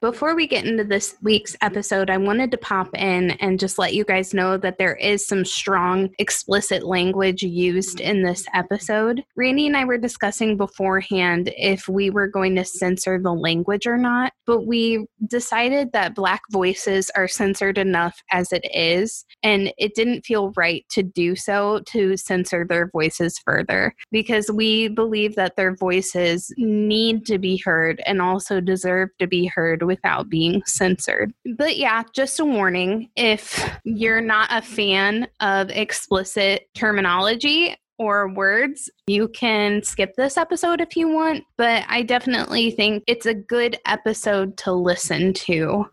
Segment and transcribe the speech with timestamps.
[0.00, 3.92] before we get into this week's episode, I wanted to pop in and just let
[3.92, 9.22] you guys know that there is some strong, explicit language used in this episode.
[9.36, 13.98] Randy and I were discussing beforehand if we were going to censor the language or
[13.98, 19.94] not, but we decided that Black voices are censored enough as it is, and it
[19.94, 25.56] didn't feel right to do so to censor their voices further because we believe that
[25.56, 31.34] their voices need to be heard and also deserve to be heard without being censored.
[31.56, 38.88] But yeah, just a warning if you're not a fan of explicit terminology, or words,
[39.08, 43.76] you can skip this episode if you want, but I definitely think it's a good
[43.84, 45.84] episode to listen to.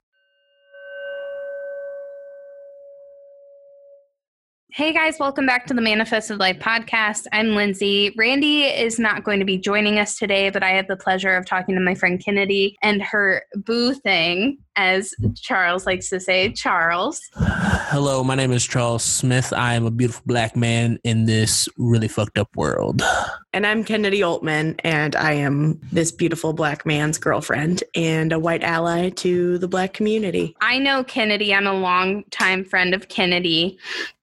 [4.78, 7.26] Hey guys, welcome back to the Manifested Life podcast.
[7.34, 8.14] I'm Lindsay.
[8.16, 11.48] Randy is not going to be joining us today, but I have the pleasure of
[11.48, 16.52] talking to my friend Kennedy and her boo thing, as Charles likes to say.
[16.52, 17.20] Charles.
[17.34, 19.52] Hello, my name is Charles Smith.
[19.52, 23.02] I am a beautiful black man in this really fucked up world.
[23.54, 28.62] And I'm Kennedy Altman, and I am this beautiful black man's girlfriend and a white
[28.62, 30.56] ally to the black community.
[30.62, 31.52] I know Kennedy.
[31.52, 33.80] I'm a long-time friend of Kennedy.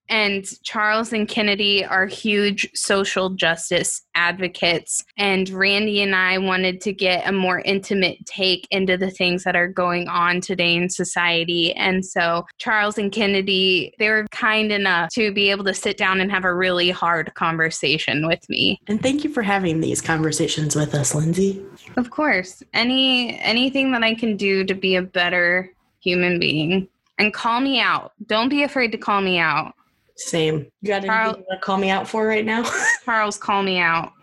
[0.09, 5.03] And Charles and Kennedy are huge social justice advocates.
[5.17, 9.55] And Randy and I wanted to get a more intimate take into the things that
[9.55, 11.73] are going on today in society.
[11.73, 16.19] And so Charles and Kennedy, they were kind enough to be able to sit down
[16.19, 18.79] and have a really hard conversation with me.
[18.87, 21.63] And thank you for having these conversations with us, Lindsay.
[21.97, 22.63] Of course.
[22.73, 26.87] Any anything that I can do to be a better human being.
[27.17, 28.11] And call me out.
[28.27, 29.73] Don't be afraid to call me out.
[30.17, 30.67] Same.
[30.81, 32.63] You got anything Charles, you to call me out for right now?
[33.05, 34.13] Charles, call me out.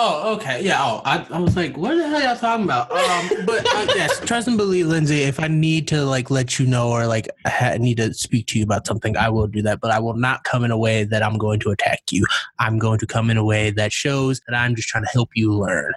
[0.00, 0.62] Oh, okay.
[0.62, 0.76] Yeah.
[0.80, 2.92] Oh, I, I was like, what the hell y'all talking about?
[2.92, 5.22] Um, but uh, yes, trust and believe, Lindsay.
[5.22, 8.58] If I need to like let you know or like I need to speak to
[8.58, 9.80] you about something, I will do that.
[9.80, 12.24] But I will not come in a way that I'm going to attack you.
[12.60, 15.30] I'm going to come in a way that shows that I'm just trying to help
[15.34, 15.92] you learn.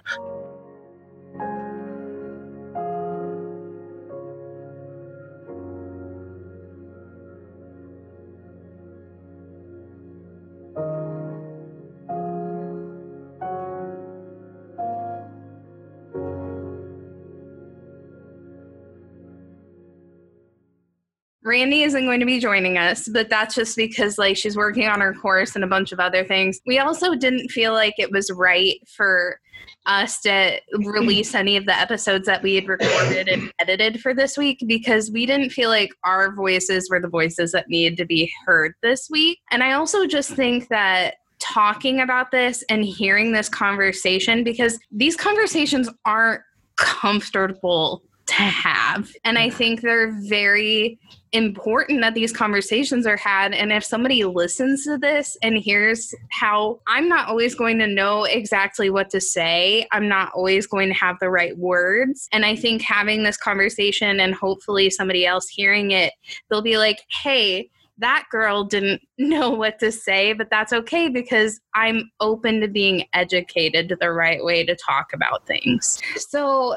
[21.44, 25.00] Randy isn't going to be joining us, but that's just because like she's working on
[25.00, 26.60] her course and a bunch of other things.
[26.66, 29.40] We also didn't feel like it was right for
[29.86, 34.38] us to release any of the episodes that we had recorded and edited for this
[34.38, 38.32] week because we didn't feel like our voices were the voices that needed to be
[38.46, 39.40] heard this week.
[39.50, 45.16] And I also just think that talking about this and hearing this conversation because these
[45.16, 46.42] conversations aren't
[46.76, 49.10] comfortable to have.
[49.24, 50.98] And I think they're very
[51.32, 53.54] important that these conversations are had.
[53.54, 58.24] And if somebody listens to this and hears how I'm not always going to know
[58.24, 62.28] exactly what to say, I'm not always going to have the right words.
[62.32, 66.12] And I think having this conversation and hopefully somebody else hearing it,
[66.48, 71.60] they'll be like, hey, that girl didn't know what to say, but that's okay because
[71.74, 76.00] I'm open to being educated to the right way to talk about things.
[76.16, 76.76] So,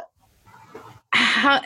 [1.15, 1.61] how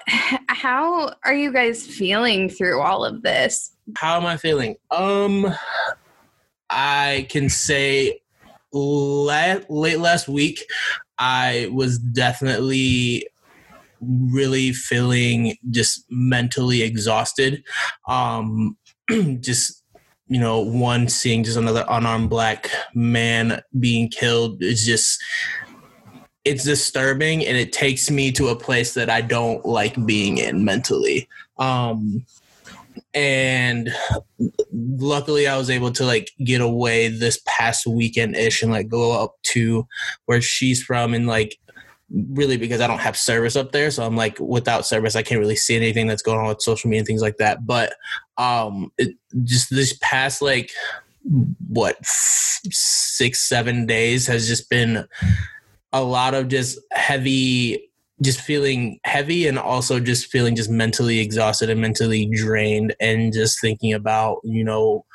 [0.47, 3.71] how are you guys feeling through all of this?
[3.97, 4.75] How am I feeling?
[4.91, 5.53] Um
[6.69, 8.21] I can say
[8.71, 10.63] late, late last week
[11.17, 13.27] I was definitely
[14.01, 17.63] really feeling just mentally exhausted.
[18.07, 18.77] Um
[19.39, 19.83] just
[20.27, 25.19] you know, one seeing just another unarmed black man being killed is just
[26.45, 30.63] it's disturbing and it takes me to a place that I don't like being in
[30.63, 31.27] mentally.
[31.57, 32.25] Um,
[33.13, 33.89] and
[34.71, 39.11] luckily I was able to like get away this past weekend ish and like go
[39.21, 39.87] up to
[40.25, 41.57] where she's from and like
[42.09, 43.91] really because I don't have service up there.
[43.91, 46.89] So I'm like without service, I can't really see anything that's going on with social
[46.89, 47.65] media and things like that.
[47.65, 47.93] But
[48.37, 50.71] um it, just this past like
[51.67, 55.05] what six, seven days has just been
[55.93, 57.89] a lot of just heavy
[58.21, 63.61] just feeling heavy and also just feeling just mentally exhausted and mentally drained and just
[63.61, 65.05] thinking about you know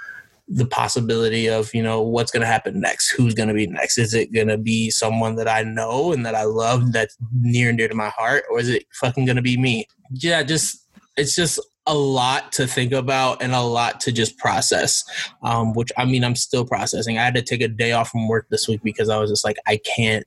[0.49, 3.97] the possibility of you know what's going to happen next who's going to be next
[3.97, 7.69] is it going to be someone that i know and that i love that's near
[7.69, 9.87] and dear to my heart or is it fucking going to be me?
[10.13, 10.87] Yeah just
[11.17, 15.05] it's just a lot to think about and a lot to just process
[15.43, 17.19] um, which i mean i'm still processing.
[17.19, 19.45] I had to take a day off from work this week because i was just
[19.45, 20.27] like i can't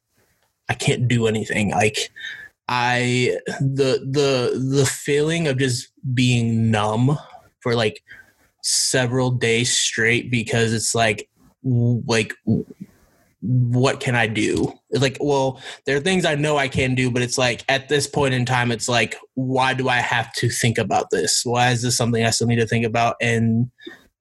[0.69, 1.71] I can't do anything.
[1.71, 2.11] Like
[2.67, 7.17] I the the the feeling of just being numb
[7.61, 8.03] for like
[8.63, 11.29] several days straight because it's like
[11.63, 12.33] like
[13.41, 14.73] what can I do?
[14.91, 18.07] Like, well, there are things I know I can do, but it's like at this
[18.07, 21.43] point in time, it's like, why do I have to think about this?
[21.45, 23.15] Why is this something I still need to think about?
[23.21, 23.69] And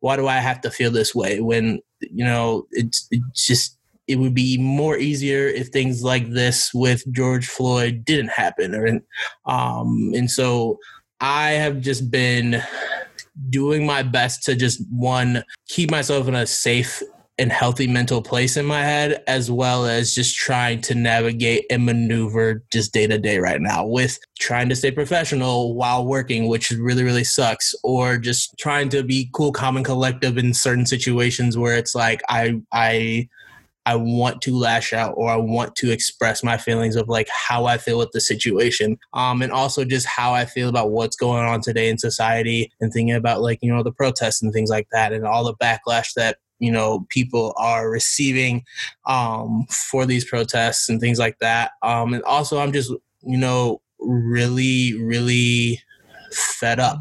[0.00, 3.75] why do I have to feel this way when, you know, it's, it's just,
[4.08, 8.74] it would be more easier if things like this with George Floyd didn't happen.
[8.74, 9.00] Or,
[9.46, 10.78] um, and so
[11.20, 12.62] I have just been
[13.50, 17.02] doing my best to just one, keep myself in a safe
[17.38, 21.84] and healthy mental place in my head, as well as just trying to navigate and
[21.84, 26.70] maneuver just day to day right now with trying to stay professional while working, which
[26.70, 31.58] really, really sucks, or just trying to be cool, calm, and collective in certain situations
[31.58, 33.28] where it's like I, I,
[33.86, 37.64] I want to lash out or I want to express my feelings of like how
[37.64, 38.98] I feel with the situation.
[39.14, 42.92] Um, and also just how I feel about what's going on today in society and
[42.92, 46.12] thinking about like, you know, the protests and things like that and all the backlash
[46.14, 48.64] that you know people are receiving
[49.06, 51.72] um, for these protests and things like that.
[51.82, 52.90] Um, and also, I'm just
[53.22, 55.80] you know really really
[56.32, 56.98] fed up.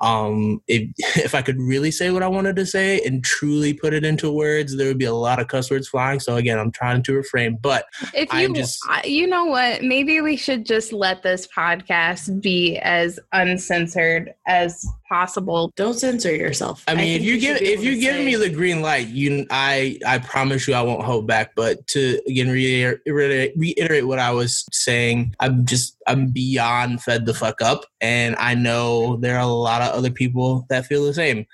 [0.00, 3.94] Um, if if I could really say what I wanted to say and truly put
[3.94, 6.20] it into words, there would be a lot of cuss words flying.
[6.20, 7.58] So again, I'm trying to refrain.
[7.60, 12.78] But if you, just, you know what, maybe we should just let this podcast be
[12.78, 15.72] as uncensored as possible.
[15.76, 16.84] Don't censor yourself.
[16.86, 19.98] I mean, I if you give if you give me the green light, you I
[20.06, 21.54] I promise you I won't hold back.
[21.56, 27.34] But to again reiterate, reiterate what I was saying, I'm just I'm beyond fed the
[27.34, 31.14] fuck up, and I know there are a lot of other people that feel the
[31.14, 31.46] same.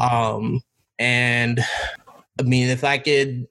[0.00, 0.62] Um,
[0.98, 1.60] and
[2.38, 3.46] I mean, if I could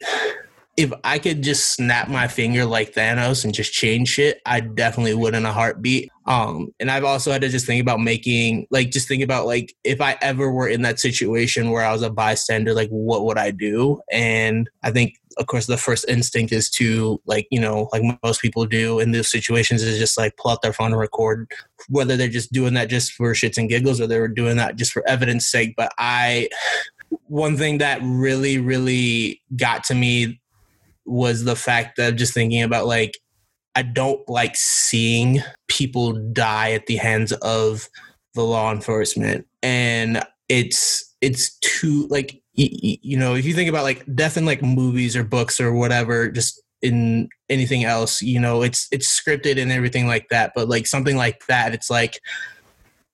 [0.79, 5.13] if I could just snap my finger like Thanos and just change shit, I definitely
[5.13, 6.09] would in a heartbeat.
[6.25, 9.75] Um, and I've also had to just think about making, like, just think about like
[9.83, 13.37] if I ever were in that situation where I was a bystander, like, what would
[13.37, 13.99] I do?
[14.09, 18.41] And I think, of course, the first instinct is to, like, you know, like most
[18.41, 21.51] people do in those situations, is just like pull out their phone and record,
[21.89, 24.77] whether they're just doing that just for shits and giggles or they were doing that
[24.77, 25.73] just for evidence sake.
[25.75, 26.47] But I,
[27.25, 30.39] one thing that really, really got to me
[31.09, 33.17] was the fact that just thinking about like
[33.75, 37.87] I don't like seeing people die at the hands of
[38.33, 39.47] the law enforcement.
[39.63, 44.61] And it's it's too like you, know if you think about like death in like
[44.61, 49.71] movies or books or whatever just in anything else you know it's it's scripted and
[49.71, 50.51] everything like that.
[50.55, 52.19] But like something like that it's like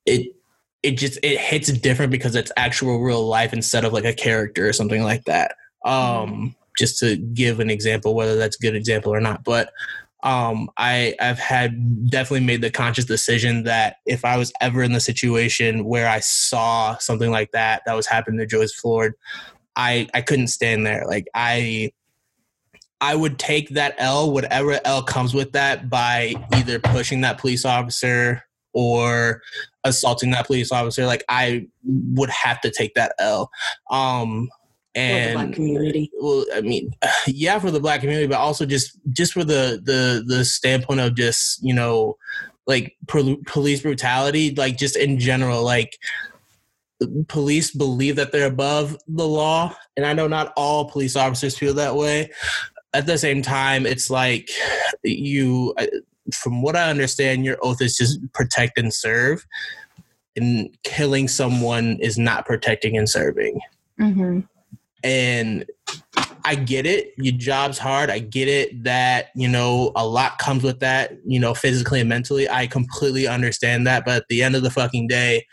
[0.05, 0.35] it
[0.83, 4.67] it just it hits different because it's actual real life instead of like a character
[4.67, 5.55] or something like that.
[5.83, 9.43] Um just to give an example, whether that's a good example or not.
[9.43, 9.71] But
[10.23, 14.93] um, I, I've had definitely made the conscious decision that if I was ever in
[14.93, 19.13] the situation where I saw something like that that was happening to George Floyd,
[19.75, 21.05] I I couldn't stand there.
[21.05, 21.91] Like I
[23.01, 27.65] I would take that L, whatever L comes with that, by either pushing that police
[27.65, 28.43] officer
[28.73, 29.41] or
[29.83, 31.05] assaulting that police officer.
[31.05, 33.51] Like I would have to take that L.
[33.91, 34.49] Um,
[34.95, 36.09] and community.
[36.19, 36.91] Well, I mean,
[37.27, 41.15] yeah, for the black community, but also just just for the the the standpoint of
[41.15, 42.17] just you know,
[42.65, 45.97] like police brutality, like just in general, like
[47.27, 51.73] police believe that they're above the law, and I know not all police officers feel
[51.75, 52.31] that way.
[52.93, 54.49] At the same time, it's like
[55.03, 55.75] you,
[56.33, 59.45] from what I understand, your oath is just protect and serve,
[60.37, 63.59] and killing someone is not protecting and serving.
[63.99, 64.39] Mm-hmm
[65.05, 65.65] and
[66.43, 67.13] I get it.
[67.17, 68.09] Your job's hard.
[68.09, 72.09] I get it that, you know, a lot comes with that, you know, physically and
[72.09, 72.49] mentally.
[72.49, 74.03] I completely understand that.
[74.03, 75.45] But at the end of the fucking day,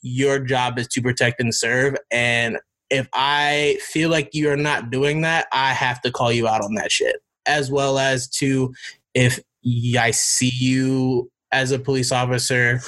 [0.00, 1.96] your job is to protect and serve.
[2.10, 6.64] And if I feel like you're not doing that, I have to call you out
[6.64, 7.16] on that shit.
[7.46, 8.74] As well as to
[9.14, 9.40] if
[9.98, 12.80] I see you as a police officer,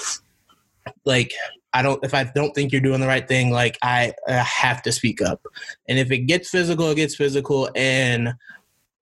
[1.04, 1.32] like
[1.72, 4.82] I don't if I don't think you're doing the right thing, like I, I have
[4.82, 5.46] to speak up.
[5.88, 7.70] And if it gets physical, it gets physical.
[7.74, 8.32] And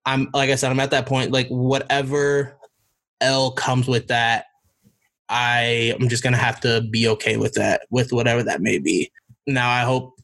[0.04, 1.32] I'm like I said, I'm at that point.
[1.32, 2.56] Like whatever
[3.20, 4.46] L comes with that,
[5.28, 9.10] I am just gonna have to be okay with that, with whatever that may be.
[9.46, 10.14] Now I hope.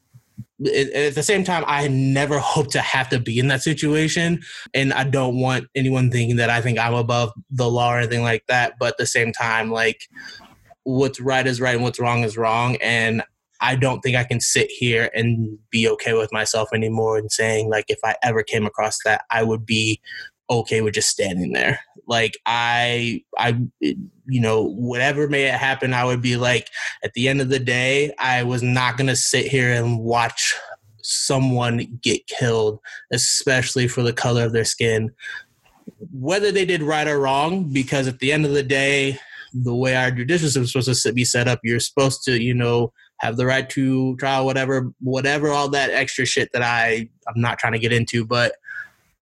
[0.65, 4.41] At the same time, I never hope to have to be in that situation,
[4.73, 8.23] and I don't want anyone thinking that I think I'm above the law or anything
[8.23, 8.75] like that.
[8.79, 10.09] But at the same time, like
[10.85, 12.77] what's right is right and what's wrong is wrong.
[12.77, 13.23] And
[13.61, 17.71] I don't think I can sit here and be okay with myself anymore and saying
[17.71, 20.01] like if I ever came across that, I would be
[20.51, 21.79] okay with just standing there.
[22.07, 26.69] Like I, I, you know, whatever may happen, I would be like,
[27.05, 30.55] at the end of the day, I was not to sit here and watch
[31.03, 32.81] someone get killed,
[33.13, 35.13] especially for the color of their skin.
[36.13, 39.19] Whether they did right or wrong, because at the end of the day,
[39.53, 42.55] the way our judicial system is supposed to be set up, you're supposed to, you
[42.55, 47.41] know, have the right to trial, whatever, whatever, all that extra shit that I I'm
[47.41, 48.53] not trying to get into, but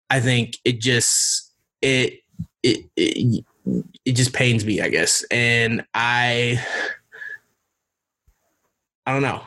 [0.09, 2.21] I think it just it
[2.63, 3.45] it it,
[4.05, 6.65] it just pains me, I guess, and I
[9.07, 9.43] I don't know,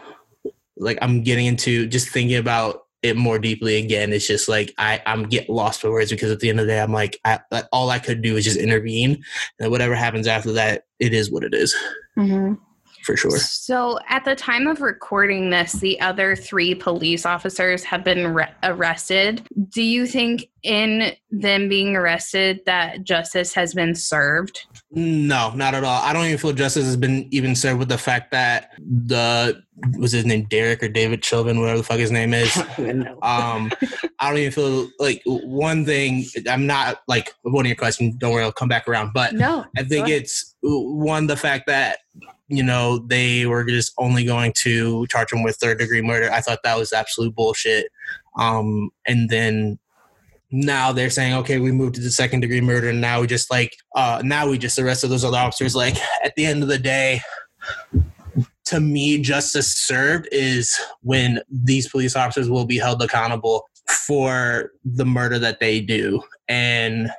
[0.78, 4.14] like I'm getting into just thinking about it more deeply again.
[4.14, 6.74] It's just like I I'm get lost for words because at the end of the
[6.74, 7.40] day, I'm like I,
[7.72, 9.24] all I could do is just intervene,
[9.60, 11.76] and whatever happens after that, it is what it is.
[12.18, 12.54] Mm-hmm
[13.04, 13.38] for sure.
[13.38, 18.52] So, at the time of recording this, the other three police officers have been re-
[18.64, 19.46] arrested.
[19.70, 24.66] Do you think, in them being arrested, that justice has been served?
[24.92, 26.02] No, not at all.
[26.02, 29.62] I don't even feel justice has been even served with the fact that the
[29.98, 32.56] was his name Derek or David Chauvin, whatever the fuck his name is.
[32.78, 33.72] um,
[34.20, 36.26] I don't even feel like one thing.
[36.50, 38.16] I'm not like one of your questions.
[38.18, 39.12] Don't worry, I'll come back around.
[39.14, 42.00] But no, I think it's one the fact that
[42.54, 46.32] you know, they were just only going to charge him with third degree murder.
[46.32, 47.88] I thought that was absolute bullshit.
[48.38, 49.80] Um, and then
[50.52, 53.50] now they're saying, okay, we moved to the second degree murder, and now we just
[53.50, 55.76] like, uh, now we just arrested those other officers.
[55.76, 57.22] Like at the end of the day,
[58.74, 65.06] to me, justice served is when these police officers will be held accountable for the
[65.06, 66.24] murder that they do.
[66.50, 67.12] And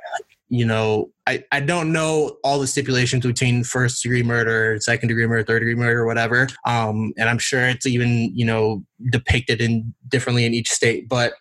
[0.49, 5.27] you know, I, I don't know all the stipulations between first degree murder, second degree
[5.27, 6.49] murder, third degree murder, whatever.
[6.67, 11.09] Um, and I'm sure it's even, you know, depicted in differently in each state.
[11.09, 11.35] But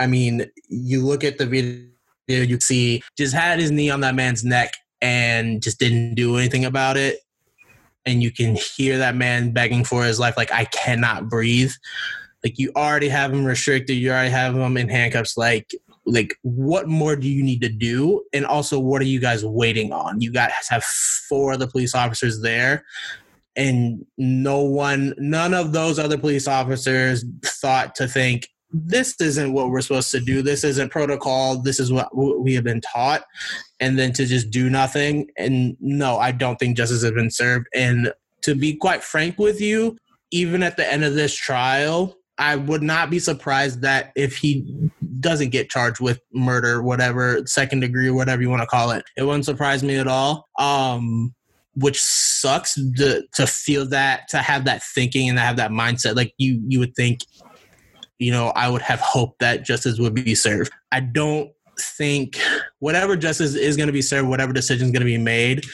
[0.00, 1.86] I mean, you look at the video,
[2.26, 6.64] you see just had his knee on that man's neck and just didn't do anything
[6.64, 7.20] about it.
[8.06, 11.72] And you can hear that man begging for his life, like, I cannot breathe.
[12.42, 15.36] Like, you already have him restricted, you already have him in handcuffs.
[15.36, 15.70] Like,
[16.08, 19.92] like what more do you need to do and also what are you guys waiting
[19.92, 22.84] on you guys have four other police officers there
[23.56, 29.70] and no one none of those other police officers thought to think this isn't what
[29.70, 33.24] we're supposed to do this isn't protocol this is what we have been taught
[33.80, 37.66] and then to just do nothing and no i don't think justice has been served
[37.74, 39.96] and to be quite frank with you
[40.30, 44.90] even at the end of this trial I would not be surprised that if he
[45.18, 49.24] doesn't get charged with murder, whatever, second degree, whatever you want to call it, it
[49.24, 50.48] wouldn't surprise me at all.
[50.58, 51.34] Um,
[51.74, 56.16] which sucks to to feel that, to have that thinking and to have that mindset.
[56.16, 57.20] Like you, you would think,
[58.18, 60.72] you know, I would have hoped that justice would be served.
[60.92, 62.38] I don't think
[62.80, 65.64] whatever justice is going to be served, whatever decision is going to be made,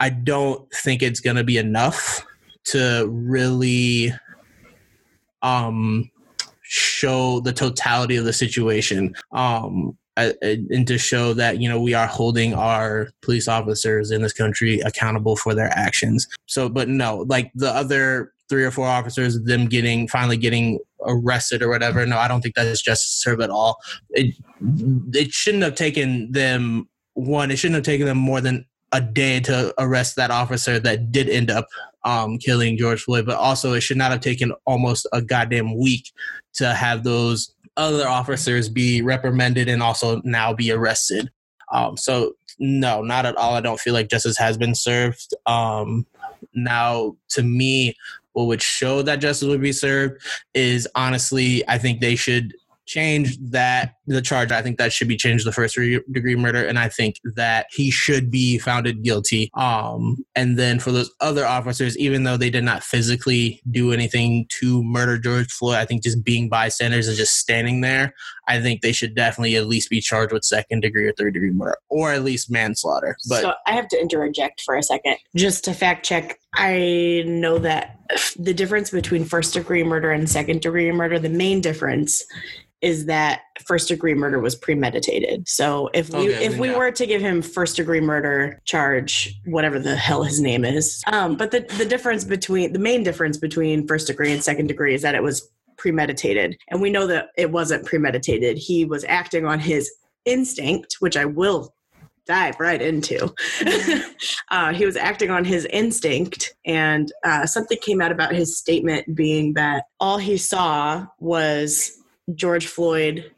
[0.00, 2.24] I don't think it's going to be enough
[2.64, 4.12] to really
[5.42, 6.10] um,
[6.62, 9.14] show the totality of the situation.
[9.32, 14.32] Um, and to show that you know we are holding our police officers in this
[14.32, 19.40] country accountable for their actions so but no like the other three or four officers
[19.42, 23.42] them getting finally getting arrested or whatever no i don't think that is justice served
[23.42, 23.76] at all
[24.10, 24.34] it
[25.12, 29.40] it shouldn't have taken them one it shouldn't have taken them more than a day
[29.40, 31.66] to arrest that officer that did end up
[32.04, 36.12] um, killing George Floyd, but also it should not have taken almost a goddamn week
[36.54, 41.30] to have those other officers be reprimanded and also now be arrested.
[41.72, 43.54] Um, so no, not at all.
[43.54, 45.34] I don't feel like justice has been served.
[45.46, 46.06] Um,
[46.54, 47.96] now, to me,
[48.34, 50.22] what would show that justice would be served
[50.52, 54.52] is honestly, I think they should change that the charge.
[54.52, 57.90] I think that should be changed to first degree murder, and I think that he
[57.90, 59.50] should be founded guilty.
[59.54, 64.46] Um, and then for those other officers, even though they did not physically do anything
[64.60, 68.14] to murder George Floyd, I think just being bystanders and just standing there,
[68.46, 71.50] I think they should definitely at least be charged with second degree or third degree
[71.50, 73.16] murder, or at least manslaughter.
[73.28, 76.38] But so I have to interject for a second, just to fact check.
[76.56, 78.00] I know that
[78.38, 82.22] the difference between first degree murder and second degree murder, the main difference
[82.80, 85.48] is that first degree murder was premeditated.
[85.48, 86.78] So if we okay, if we yeah.
[86.78, 91.36] were to give him first degree murder charge, whatever the hell his name is, um,
[91.36, 95.02] but the the difference between the main difference between first degree and second degree is
[95.02, 98.58] that it was premeditated, and we know that it wasn't premeditated.
[98.58, 99.90] He was acting on his
[100.24, 101.74] instinct, which I will
[102.26, 103.32] dive right into.
[104.50, 109.14] uh, he was acting on his instinct, and uh, something came out about his statement
[109.14, 112.00] being that all he saw was
[112.34, 113.30] George Floyd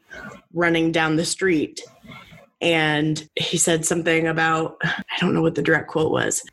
[0.53, 1.81] running down the street
[2.61, 6.43] and he said something about I don't know what the direct quote was.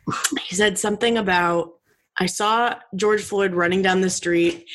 [0.43, 1.71] He said something about
[2.19, 4.67] I saw George Floyd running down the street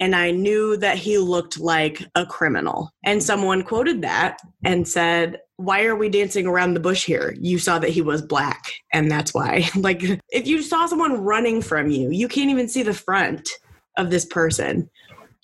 [0.00, 2.92] and I knew that he looked like a criminal.
[3.04, 7.34] And someone quoted that and said, Why are we dancing around the bush here?
[7.40, 9.68] You saw that he was black, and that's why.
[9.76, 13.48] like, if you saw someone running from you, you can't even see the front
[13.96, 14.88] of this person.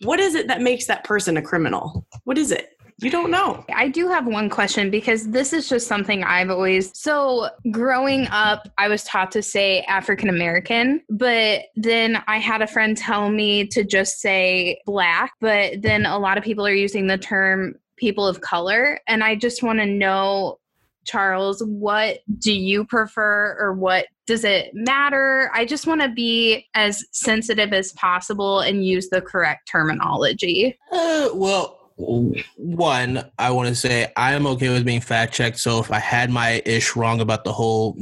[0.02, 2.06] What is it that makes that person a criminal?
[2.24, 2.73] What is it?
[2.98, 3.64] You don't know.
[3.74, 6.96] I do have one question because this is just something I've always.
[6.96, 12.66] So, growing up, I was taught to say African American, but then I had a
[12.66, 17.06] friend tell me to just say black, but then a lot of people are using
[17.06, 19.00] the term people of color.
[19.08, 20.58] And I just want to know
[21.04, 25.50] Charles, what do you prefer or what does it matter?
[25.52, 30.78] I just want to be as sensitive as possible and use the correct terminology.
[30.90, 35.58] Uh, well, one, I want to say I am okay with being fact checked.
[35.58, 37.96] So if I had my ish wrong about the whole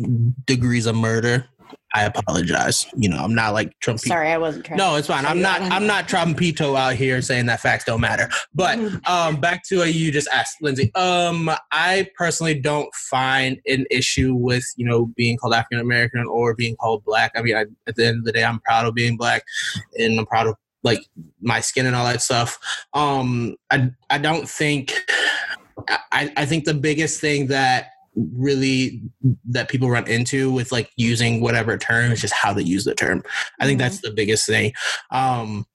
[0.47, 1.47] degrees of murder,
[1.95, 2.87] I apologize.
[2.97, 4.01] You know, I'm not like Trump.
[4.01, 4.79] Sorry, I wasn't trying.
[4.79, 5.27] No, it's fine.
[5.27, 5.61] I'm not.
[5.61, 8.31] I'm not Trumpito out here saying that facts don't matter.
[8.55, 10.95] But um, back to what you just asked, Lindsay.
[10.95, 16.55] Um, I personally don't find an issue with you know being called African American or
[16.55, 17.33] being called black.
[17.37, 19.45] I mean, I, at the end of the day, I'm proud of being black,
[19.99, 21.01] and I'm proud of like
[21.41, 22.59] my skin and all that stuff.
[22.95, 24.93] Um, I I don't think.
[26.13, 29.03] I, I think the biggest thing that really
[29.49, 32.95] that people run into with like using whatever term is just how they use the
[32.95, 33.23] term.
[33.59, 33.85] I think mm-hmm.
[33.85, 34.73] that's the biggest thing.
[35.11, 35.67] Um,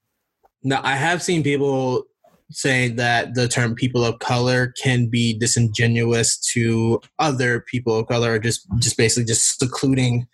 [0.63, 2.03] now I have seen people
[2.51, 8.33] saying that the term people of color can be disingenuous to other people of color,
[8.33, 10.27] or just just basically just secluding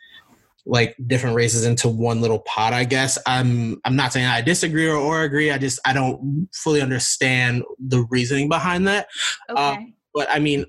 [0.66, 4.88] like different races into one little pot i guess i'm i'm not saying i disagree
[4.88, 9.08] or, or agree i just i don't fully understand the reasoning behind that
[9.50, 9.62] okay.
[9.62, 9.78] Uh,
[10.14, 10.66] but i mean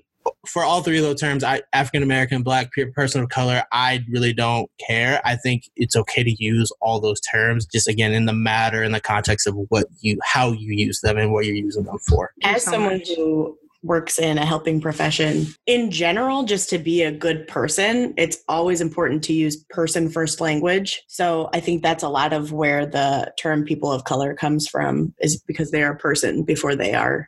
[0.47, 4.33] for all three of those terms, I African American, Black, person of color, I really
[4.33, 5.21] don't care.
[5.25, 8.91] I think it's okay to use all those terms, just again in the matter, in
[8.91, 12.31] the context of what you, how you use them, and what you're using them for.
[12.43, 15.45] As someone who works in a helping profession.
[15.67, 20.41] In general just to be a good person it's always important to use person first
[20.41, 21.03] language.
[21.07, 25.13] So i think that's a lot of where the term people of color comes from
[25.19, 27.27] is because they are a person before they are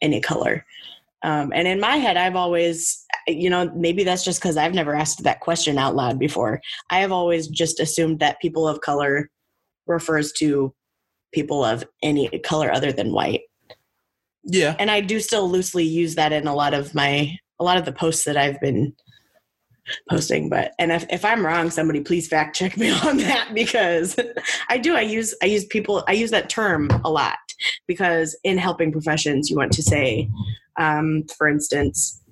[0.00, 0.64] any color.
[1.22, 4.94] Um, and in my head i've always you know maybe that's just because i've never
[4.94, 6.60] asked that question out loud before.
[6.88, 9.28] I have always just assumed that people of color
[9.86, 10.72] refers to
[11.32, 13.42] people of any color other than white
[14.44, 14.76] yeah.
[14.78, 17.84] And I do still loosely use that in a lot of my a lot of
[17.84, 18.94] the posts that I've been
[20.08, 24.16] posting but and if, if i'm wrong somebody please fact check me on that because
[24.68, 27.38] i do i use i use people i use that term a lot
[27.86, 30.28] because in helping professions you want to say
[30.78, 32.22] um, for instance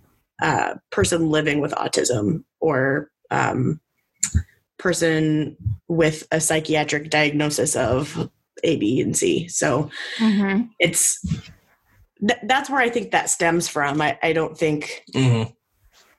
[0.40, 3.80] uh, person living with autism or um,
[4.78, 5.56] person
[5.88, 8.30] with a psychiatric diagnosis of
[8.64, 10.62] a b and c so mm-hmm.
[10.78, 11.20] it's
[12.26, 14.00] th- that's where I think that stems from.
[14.00, 15.50] I, I don't think, mm-hmm.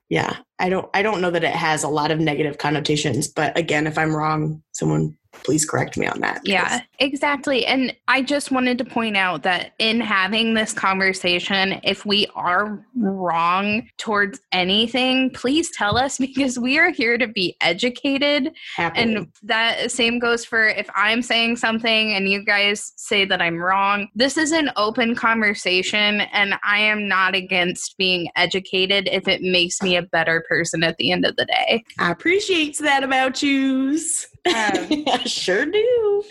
[0.10, 3.28] yeah, I don't, I don't know that it has a lot of negative connotations.
[3.28, 6.42] But again, if I'm wrong, someone please correct me on that.
[6.44, 7.66] Yeah, exactly.
[7.66, 12.86] And I just wanted to point out that in having this conversation, if we are
[12.96, 18.54] wrong towards anything, please tell us because we are here to be educated.
[18.76, 19.16] Happily.
[19.16, 23.58] And that same goes for if I'm saying something and you guys say that I'm
[23.58, 24.08] wrong.
[24.16, 29.82] This is an open conversation, and I am not against being educated if it makes
[29.82, 31.84] me a better person at the end of the day.
[31.98, 33.60] I appreciate that about you.
[34.46, 36.24] Um, I sure do.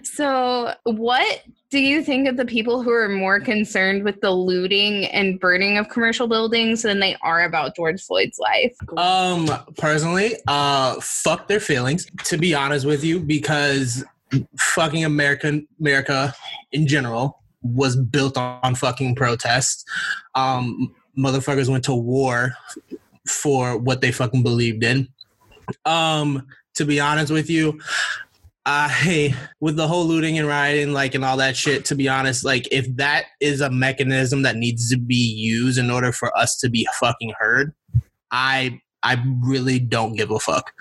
[0.02, 5.06] so, what do you think of the people who are more concerned with the looting
[5.06, 8.76] and burning of commercial buildings than they are about George Floyd's life?
[8.96, 9.48] Um,
[9.78, 12.06] personally, uh, fuck their feelings.
[12.24, 14.04] To be honest with you, because
[14.58, 16.34] fucking American America
[16.72, 19.84] in general was built on fucking protests.
[20.34, 22.52] Um, motherfuckers went to war
[23.26, 25.08] for what they fucking believed in.
[25.84, 27.80] Um, to be honest with you.
[28.66, 31.84] I with the whole looting and rioting, like and all that shit.
[31.86, 35.90] To be honest, like if that is a mechanism that needs to be used in
[35.90, 37.72] order for us to be fucking heard,
[38.30, 40.72] I I really don't give a fuck.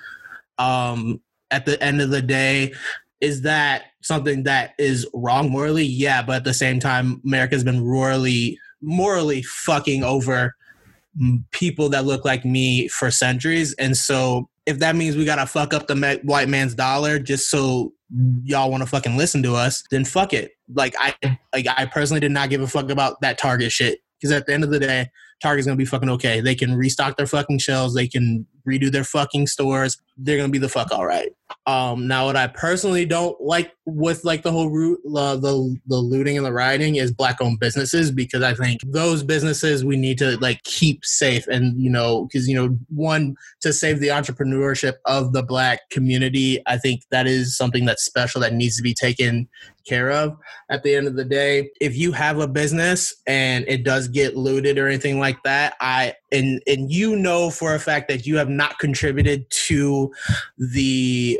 [0.57, 1.21] Um,
[1.51, 2.73] at the end of the day,
[3.21, 5.85] is that something that is wrong morally?
[5.85, 10.55] Yeah, but at the same time, America's been morally morally fucking over
[11.51, 15.73] people that look like me for centuries, and so if that means we gotta fuck
[15.73, 17.91] up the white man's dollar just so
[18.43, 20.51] y'all want to fucking listen to us, then fuck it.
[20.71, 21.15] Like I,
[21.51, 24.53] like I personally did not give a fuck about that Target shit because at the
[24.53, 25.09] end of the day,
[25.41, 26.39] Target's gonna be fucking okay.
[26.39, 27.95] They can restock their fucking shelves.
[27.95, 29.99] They can redo their fucking stores.
[30.17, 31.31] They're gonna be the fuck all right.
[31.65, 36.37] Um, now, what I personally don't like with like the whole root, the the looting
[36.37, 40.37] and the rioting is black owned businesses because I think those businesses we need to
[40.37, 45.33] like keep safe and you know because you know one to save the entrepreneurship of
[45.33, 46.61] the black community.
[46.65, 49.47] I think that is something that's special that needs to be taken
[49.89, 50.37] care of
[50.69, 54.37] at the end of the day if you have a business and it does get
[54.37, 58.37] looted or anything like that i and and you know for a fact that you
[58.37, 60.11] have not contributed to
[60.57, 61.38] the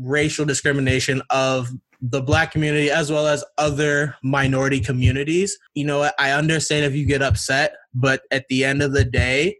[0.00, 1.70] racial discrimination of
[2.02, 5.58] the black community as well as other minority communities.
[5.74, 9.58] You know i understand if you get upset but at the end of the day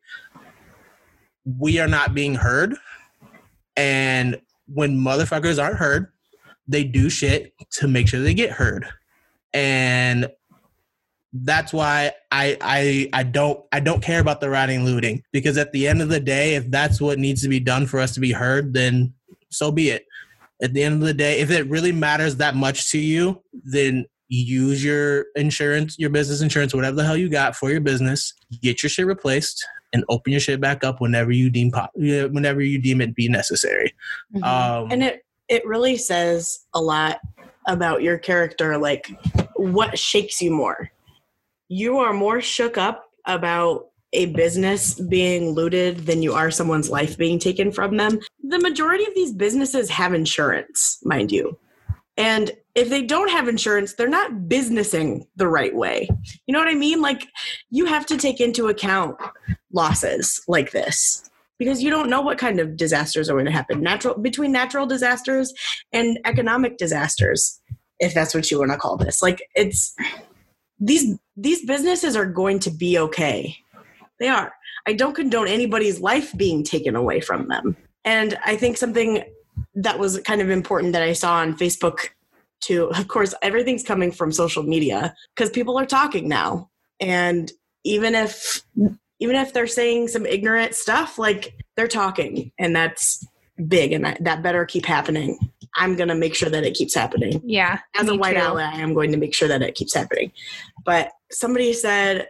[1.58, 2.74] we are not being heard.
[3.76, 6.10] And when motherfuckers aren't heard
[6.68, 8.86] they do shit to make sure they get heard.
[9.52, 10.28] And
[11.32, 15.72] that's why I I I don't I don't care about the rioting looting because at
[15.72, 18.20] the end of the day, if that's what needs to be done for us to
[18.20, 19.12] be heard, then
[19.56, 20.06] so be it.
[20.62, 24.06] At the end of the day, if it really matters that much to you, then
[24.28, 28.82] use your insurance, your business insurance, whatever the hell you got for your business, get
[28.82, 33.00] your shit replaced, and open your shit back up whenever you deem whenever you deem
[33.00, 33.94] it be necessary.
[34.34, 34.44] Mm-hmm.
[34.44, 37.20] Um, and it it really says a lot
[37.66, 39.10] about your character like
[39.56, 40.90] what shakes you more
[41.68, 43.86] you are more shook up about
[44.16, 48.18] a business being looted than you are someone's life being taken from them.
[48.42, 51.58] The majority of these businesses have insurance mind you.
[52.16, 56.08] And if they don't have insurance they're not businessing the right way.
[56.46, 57.02] You know what i mean?
[57.02, 57.26] Like
[57.70, 59.16] you have to take into account
[59.72, 63.82] losses like this because you don't know what kind of disasters are going to happen.
[63.82, 65.52] Natural between natural disasters
[65.92, 67.60] and economic disasters
[67.98, 69.22] if that's what you want to call this.
[69.22, 69.94] Like it's
[70.78, 73.56] these these businesses are going to be okay
[74.18, 74.52] they are
[74.86, 79.22] i don't condone anybody's life being taken away from them and i think something
[79.74, 82.10] that was kind of important that i saw on facebook
[82.60, 86.68] too of course everything's coming from social media because people are talking now
[87.00, 87.52] and
[87.84, 88.62] even if
[89.18, 93.26] even if they're saying some ignorant stuff, like they're talking, and that's
[93.68, 95.38] big, and that, that better keep happening.
[95.76, 97.40] I'm going to make sure that it keeps happening.
[97.44, 97.78] Yeah.
[97.98, 98.40] As a white too.
[98.40, 100.32] ally, I am going to make sure that it keeps happening.
[100.84, 102.28] But somebody said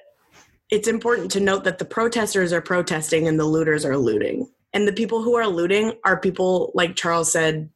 [0.70, 4.50] it's important to note that the protesters are protesting and the looters are looting.
[4.72, 7.70] And the people who are looting are people, like Charles said,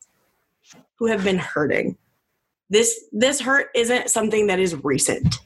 [0.98, 1.96] who have been hurting.
[2.68, 5.36] This this hurt isn't something that is recent.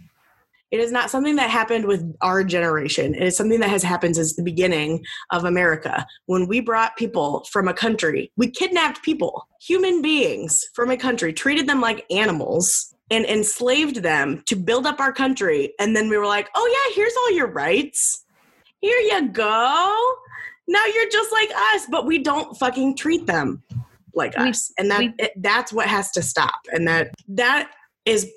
[0.70, 3.14] It is not something that happened with our generation.
[3.14, 6.04] It is something that has happened since the beginning of America.
[6.26, 11.32] When we brought people from a country, we kidnapped people, human beings from a country,
[11.32, 15.72] treated them like animals, and enslaved them to build up our country.
[15.78, 18.24] And then we were like, oh, yeah, here's all your rights.
[18.80, 20.14] Here you go.
[20.66, 23.62] Now you're just like us, but we don't fucking treat them
[24.14, 24.72] like we, us.
[24.78, 26.60] And that we, it, that's what has to stop.
[26.72, 27.70] And that that
[28.06, 28.30] is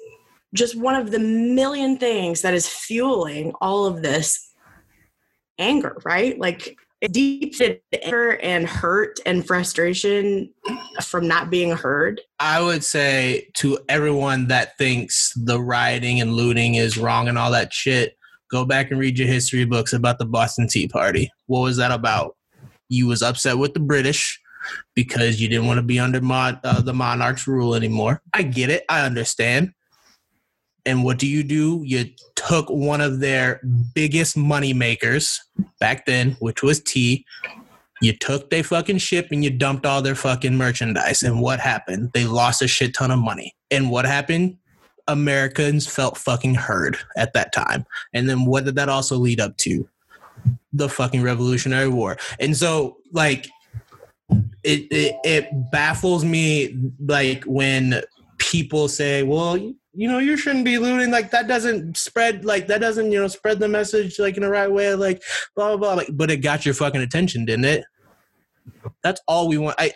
[0.54, 4.52] just one of the million things that is fueling all of this
[5.60, 6.38] anger, right?
[6.40, 7.56] Like deep
[8.04, 10.52] anger and hurt and frustration
[11.04, 12.22] from not being heard.
[12.40, 17.52] I would say to everyone that thinks the rioting and looting is wrong and all
[17.52, 18.18] that shit,
[18.50, 21.32] go back and read your history books about the Boston Tea Party.
[21.46, 22.36] What was that about?
[22.90, 24.40] You was upset with the British
[24.96, 28.22] because you didn't want to be under mon- uh, the monarch's rule anymore.
[28.34, 28.84] I get it.
[28.90, 29.74] I understand.
[30.88, 31.82] And what do you do?
[31.86, 33.60] You took one of their
[33.94, 35.40] biggest money makers
[35.80, 37.26] back then, which was tea.
[38.02, 41.24] You took their fucking ship and you dumped all their fucking merchandise.
[41.24, 42.12] And what happened?
[42.14, 43.54] They lost a shit ton of money.
[43.70, 44.58] And what happened?
[45.10, 47.86] Americans felt fucking heard at that time.
[48.14, 49.88] And then what did that also lead up to?
[50.72, 52.18] The fucking Revolutionary War.
[52.40, 53.50] And so, like,
[54.64, 58.02] it, it, it baffles me, like, when
[58.38, 59.58] people say, well,
[59.98, 61.10] you know, you shouldn't be looting.
[61.10, 62.46] Like that doesn't spread.
[62.46, 64.94] Like that doesn't, you know, spread the message like in the right way.
[64.94, 65.24] Like
[65.56, 65.94] blah blah blah.
[65.96, 67.84] Like, but it got your fucking attention, didn't it?
[69.02, 69.76] That's all we want.
[69.80, 69.92] I,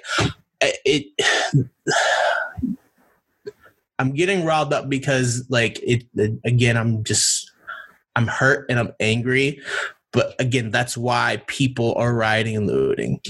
[0.60, 1.68] I it.
[4.00, 6.04] I'm getting riled up because like it,
[6.44, 6.78] again.
[6.78, 7.52] I'm just
[8.16, 9.62] I'm hurt and I'm angry.
[10.12, 13.22] But again, that's why people are rioting and looting.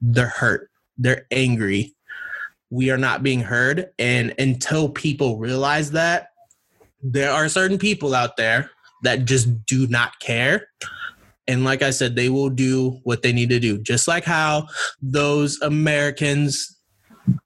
[0.00, 0.70] They're hurt.
[0.96, 1.96] They're angry
[2.70, 3.90] we are not being heard.
[3.98, 6.28] And until people realize that,
[7.02, 8.70] there are certain people out there
[9.02, 10.68] that just do not care.
[11.48, 13.78] And like I said, they will do what they need to do.
[13.78, 14.68] Just like how
[15.02, 16.76] those Americans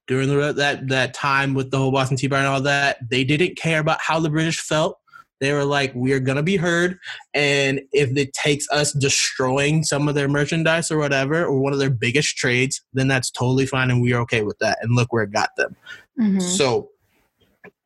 [0.07, 3.25] during the, that that time with the whole Boston Tea Party and all that, they
[3.25, 4.99] didn't care about how the British felt.
[5.41, 6.99] They were like, we're going to be heard.
[7.35, 11.79] And if it takes us destroying some of their merchandise or whatever, or one of
[11.79, 13.91] their biggest trades, then that's totally fine.
[13.91, 14.79] And we are okay with that.
[14.81, 15.77] And look where it got them.
[16.19, 16.41] Mhm.
[16.41, 16.91] So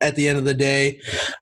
[0.00, 1.00] at the end of the day,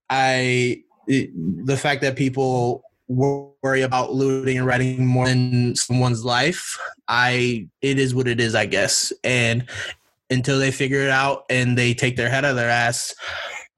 [0.08, 7.68] I the fact that people worry about looting and writing more than someone's life, I
[7.80, 9.12] it is what it is, I guess.
[9.22, 9.68] And
[10.30, 13.14] until they figure it out and they take their head out of their ass,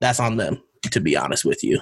[0.01, 1.79] that's on them, to be honest with you.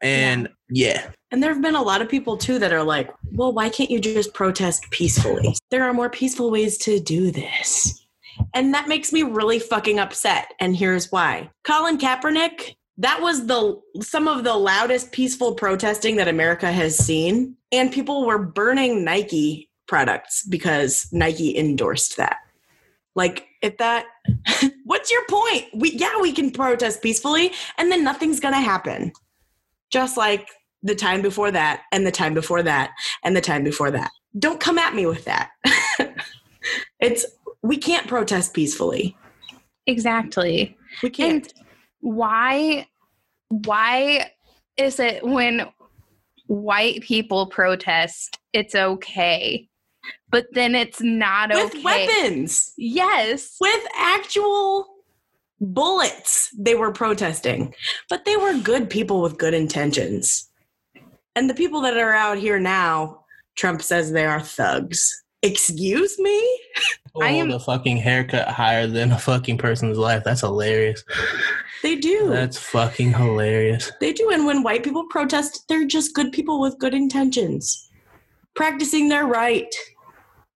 [0.00, 3.52] And yeah, And there have been a lot of people too that are like, well,
[3.52, 5.56] why can't you just protest peacefully?
[5.70, 8.06] There are more peaceful ways to do this.
[8.54, 10.52] And that makes me really fucking upset.
[10.60, 11.50] And here's why.
[11.64, 17.56] Colin Kaepernick, that was the some of the loudest peaceful protesting that America has seen.
[17.72, 22.36] And people were burning Nike products because Nike endorsed that.
[23.14, 24.06] Like, if that
[24.84, 25.66] what's your point?
[25.74, 29.12] We yeah, we can protest peacefully and then nothing's gonna happen.
[29.90, 30.48] Just like
[30.82, 32.90] the time before that and the time before that
[33.24, 34.10] and the time before that.
[34.38, 35.50] Don't come at me with that.
[37.00, 37.26] it's
[37.62, 39.16] we can't protest peacefully.
[39.86, 40.76] Exactly.
[41.02, 41.44] We can't.
[41.46, 41.54] And
[42.00, 42.86] why
[43.48, 44.30] why
[44.76, 45.68] is it when
[46.46, 49.68] white people protest it's okay
[50.30, 54.86] but then it's not with okay with weapons, yes with actual
[55.60, 57.74] bullets, they were protesting.
[58.08, 60.48] But they were good people with good intentions.
[61.36, 63.24] And the people that are out here now,
[63.56, 65.24] Trump says they are thugs.
[65.42, 66.38] Excuse me?
[67.20, 70.24] I I am- the fucking haircut higher than a fucking person's life.
[70.24, 71.04] That's hilarious.
[71.82, 72.28] They do.
[72.28, 73.92] That's fucking hilarious.
[74.00, 74.30] They do.
[74.30, 77.88] And when white people protest, they're just good people with good intentions,
[78.56, 79.72] practicing their right.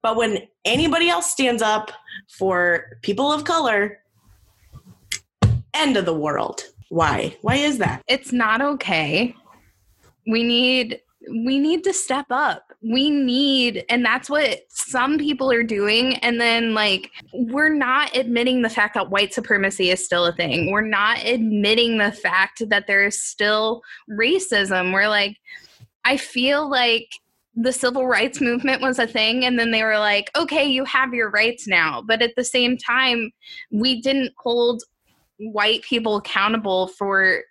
[0.02, 1.92] But when anybody else stands up
[2.28, 4.01] for people of color,
[5.74, 6.62] end of the world.
[6.88, 7.36] Why?
[7.42, 8.02] Why is that?
[8.08, 9.34] it's not okay
[10.26, 15.62] we need we need to step up we need and that's what some people are
[15.62, 20.32] doing and then like we're not admitting the fact that white supremacy is still a
[20.32, 25.36] thing we're not admitting the fact that there is still racism we're like
[26.04, 27.08] i feel like
[27.54, 31.14] the civil rights movement was a thing and then they were like okay you have
[31.14, 33.30] your rights now but at the same time
[33.70, 34.82] we didn't hold
[35.50, 37.42] white people accountable for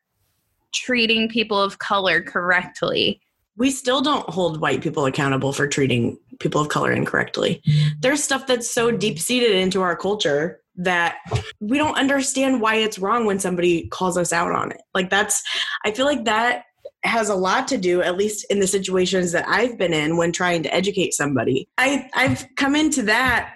[0.74, 3.22] treating people of color correctly.
[3.58, 7.62] We still don't hold white people accountable for treating people of color incorrectly.
[7.68, 7.88] Mm-hmm.
[8.00, 11.18] There's stuff that's so deep seated into our culture that
[11.60, 14.82] we don't understand why it's wrong when somebody calls us out on it.
[14.94, 15.44] Like, that's,
[15.86, 16.64] I feel like that
[17.04, 20.32] has a lot to do at least in the situations that I've been in when
[20.32, 21.68] trying to educate somebody.
[21.78, 23.54] I I've come into that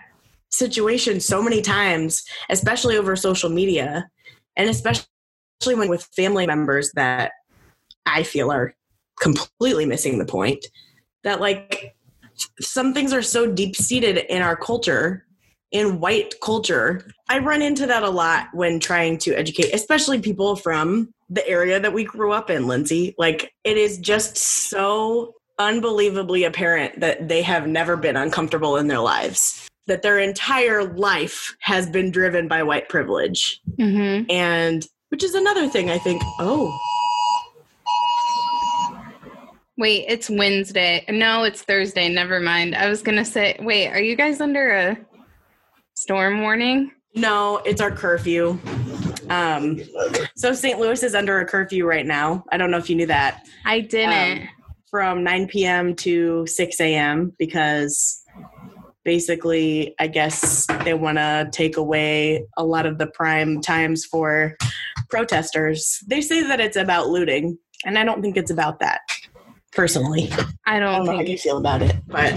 [0.52, 4.10] situation so many times, especially over social media
[4.58, 5.06] and especially
[5.64, 7.32] when with family members that
[8.06, 8.74] I feel are
[9.20, 10.66] completely missing the point
[11.24, 11.96] that like
[12.60, 15.26] some things are so deep seated in our culture
[15.72, 17.10] in white culture.
[17.28, 21.80] I run into that a lot when trying to educate especially people from the area
[21.80, 23.16] that we grew up in lindsay.
[23.18, 29.00] Like it is just so unbelievably apparent that they have never been uncomfortable in their
[29.00, 34.30] lives that their entire life has been driven by white privilege Mm-hmm.
[34.32, 36.72] and which is another thing i think oh
[39.78, 41.04] Wait, it's Wednesday.
[41.10, 42.08] No, it's Thursday.
[42.08, 42.76] Never mind.
[42.76, 44.98] I was going to say, wait, are you guys under a
[45.96, 46.92] storm warning?
[47.14, 48.58] No, it's our curfew.
[49.30, 49.82] Um,
[50.38, 50.80] so St.
[50.80, 52.46] Louis is under a curfew right now.
[52.54, 53.46] I don't know if you knew that.
[53.66, 54.44] I didn't.
[54.44, 54.48] Um,
[54.90, 55.94] from 9 p.m.
[55.98, 57.34] to 6 a.m.
[57.38, 58.24] because
[59.06, 64.58] basically, I guess they want to take away a lot of the prime times for
[65.10, 66.04] protesters.
[66.08, 69.00] They say that it's about looting, and I don't think it's about that.
[69.72, 70.30] Personally,
[70.66, 72.34] I I don't don't know how you feel about it, but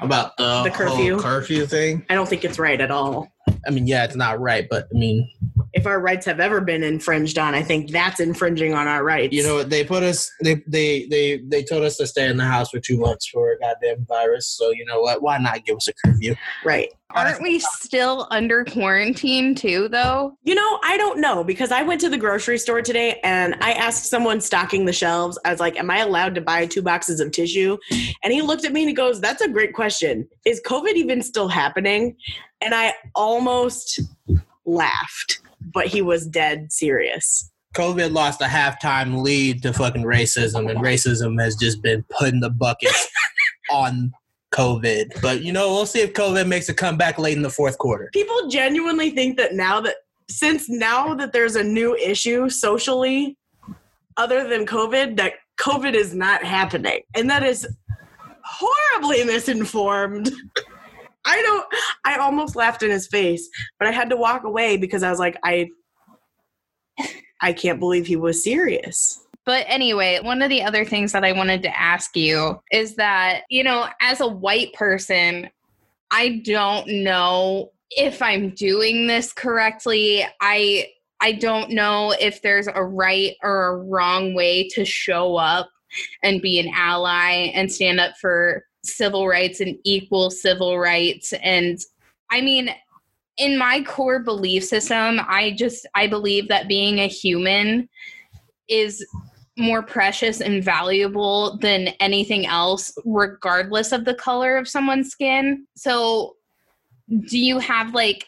[0.00, 1.14] About the, The curfew.
[1.14, 2.04] whole curfew thing.
[2.08, 3.28] I don't think it's right at all.
[3.66, 5.28] I mean, yeah, it's not right, but I mean,
[5.72, 9.34] If our rights have ever been infringed on, I think that's infringing on our rights.
[9.34, 9.62] you know?
[9.62, 10.30] They put us.
[10.42, 13.52] They they they they told us to stay in the house for two months for
[13.52, 14.48] a goddamn virus.
[14.48, 15.22] So you know what?
[15.22, 16.34] Why not give us a curfew?
[16.64, 16.90] right?
[17.10, 20.36] Aren't we still under quarantine too, though?
[20.42, 23.72] You know, I don't know because I went to the grocery store today and I
[23.72, 27.20] asked someone stocking the shelves, I was like, Am I allowed to buy two boxes
[27.20, 27.78] of tissue?
[28.22, 30.28] And he looked at me and he goes, That's a great question.
[30.44, 32.16] Is COVID even still happening?
[32.60, 34.00] And I almost
[34.66, 37.50] laughed, but he was dead serious.
[37.74, 42.50] COVID lost a halftime lead to fucking racism, and racism has just been putting the
[42.50, 43.08] buckets
[43.70, 44.12] on
[44.52, 45.20] COVID.
[45.20, 48.10] But you know, we'll see if COVID makes a comeback late in the fourth quarter.
[48.12, 49.96] People genuinely think that now that,
[50.30, 53.36] since now that there's a new issue socially
[54.16, 57.00] other than COVID that COVID is not happening.
[57.14, 57.66] And that is
[58.44, 60.30] horribly misinformed.
[61.28, 61.66] I don't
[62.04, 65.18] I almost laughed in his face, but I had to walk away because I was
[65.18, 65.68] like I
[67.40, 69.24] I can't believe he was serious.
[69.44, 73.44] But anyway, one of the other things that I wanted to ask you is that,
[73.48, 75.48] you know, as a white person,
[76.10, 80.26] I don't know if I'm doing this correctly.
[80.40, 80.88] I
[81.20, 85.70] I don't know if there's a right or a wrong way to show up
[86.22, 91.78] and be an ally and stand up for civil rights and equal civil rights and
[92.30, 92.70] I mean
[93.38, 97.88] in my core belief system, I just I believe that being a human
[98.68, 99.04] is
[99.56, 105.66] more precious and valuable than anything else regardless of the color of someone's skin.
[105.76, 106.36] So
[107.28, 108.26] do you have like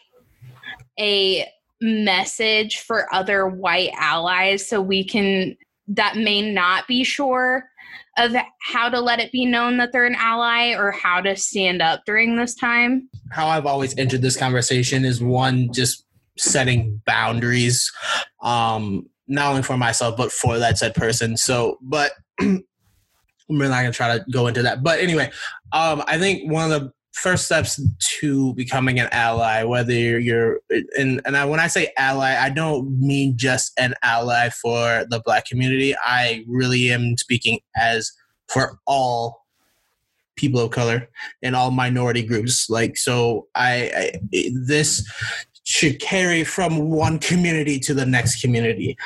[0.99, 1.47] a
[1.81, 7.69] message for other white allies so we can that may not be sure
[8.17, 11.81] of how to let it be known that they're an ally or how to stand
[11.81, 13.09] up during this time?
[13.31, 16.05] How I've always entered this conversation is one just
[16.37, 17.91] setting boundaries
[18.41, 22.59] um not only for myself but for that said person so but we're
[23.49, 25.29] not gonna try to go into that but anyway
[25.73, 30.61] um i think one of the first steps to becoming an ally whether you're
[30.97, 35.21] and and I, when i say ally i don't mean just an ally for the
[35.25, 35.95] black community.
[35.95, 38.11] I really am speaking as
[38.47, 39.45] for all
[40.35, 41.09] people of color
[41.43, 42.69] and all minority groups.
[42.69, 44.21] Like so i, I
[44.53, 45.09] this
[45.63, 48.97] should carry from one community to the next community.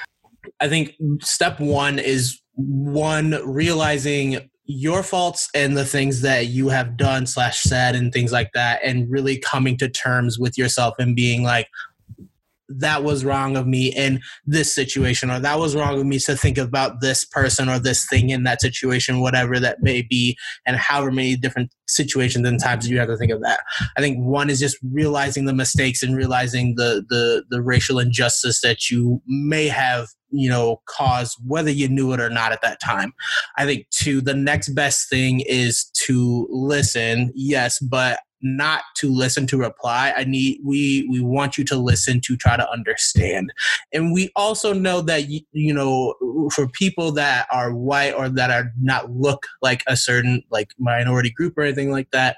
[0.62, 6.98] I think step one is one realizing your faults and the things that you have
[6.98, 11.16] done slash said and things like that and really coming to terms with yourself and
[11.16, 11.68] being like
[12.68, 16.36] that was wrong of me in this situation or that was wrong of me to
[16.36, 20.76] think about this person or this thing in that situation whatever that may be and
[20.78, 23.60] however many different situations and times you have to think of that.
[23.98, 28.62] I think one is just realizing the mistakes and realizing the the the racial injustice
[28.62, 32.80] that you may have you know cause whether you knew it or not at that
[32.82, 33.14] time.
[33.58, 39.48] I think two the next best thing is to listen yes but not to listen
[39.48, 40.14] to reply.
[40.16, 43.52] I need we we want you to listen to try to understand.
[43.92, 46.14] And we also know that you know
[46.54, 51.32] for people that are white or that are not look like a certain like minority
[51.32, 52.38] group or anything like that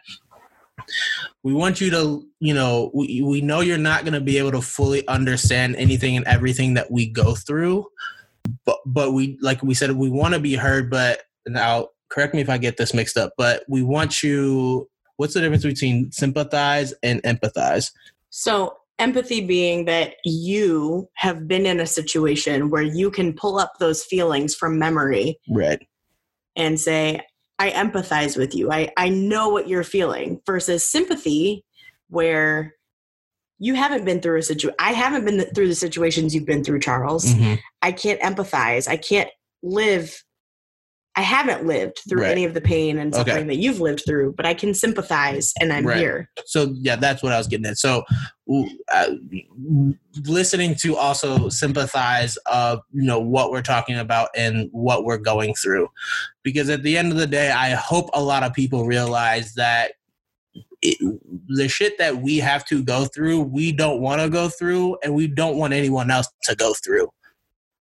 [1.44, 4.52] we want you to you know we, we know you're not going to be able
[4.52, 7.86] to fully understand anything and everything that we go through
[8.66, 12.42] but but we like we said we want to be heard but now correct me
[12.42, 16.94] if i get this mixed up but we want you what's the difference between sympathize
[17.04, 17.92] and empathize?
[18.30, 23.74] So, empathy being that you have been in a situation where you can pull up
[23.80, 25.40] those feelings from memory.
[25.50, 25.86] Right.
[26.56, 27.22] And say,
[27.60, 28.72] I empathize with you.
[28.72, 31.66] I, I know what you're feeling versus sympathy
[32.10, 32.76] where
[33.60, 34.76] you haven't been through a situation.
[34.80, 37.26] I haven't been through the situations you've been through, Charles.
[37.26, 37.56] Mm-hmm.
[37.82, 38.88] I can't empathize.
[38.88, 39.30] I can't
[39.64, 40.24] live
[41.18, 42.32] I haven't lived through right.
[42.32, 43.48] any of the pain and suffering okay.
[43.48, 45.98] that you've lived through, but I can sympathize and I'm right.
[45.98, 46.30] here.
[46.46, 47.80] So yeah, that's what I was getting at.
[47.80, 48.04] So
[48.94, 49.10] uh,
[50.26, 55.56] listening to also sympathize of you know what we're talking about and what we're going
[55.56, 55.88] through,
[56.44, 59.94] because at the end of the day, I hope a lot of people realize that
[60.84, 61.00] it,
[61.48, 65.16] the shit that we have to go through, we don't want to go through, and
[65.16, 67.10] we don't want anyone else to go through.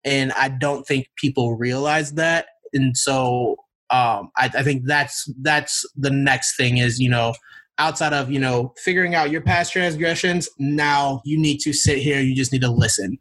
[0.04, 3.56] And I don't think people realize that and so
[3.90, 7.34] um, I, I think that's that's the next thing is you know
[7.78, 12.20] outside of you know figuring out your past transgressions now you need to sit here
[12.20, 13.18] you just need to listen.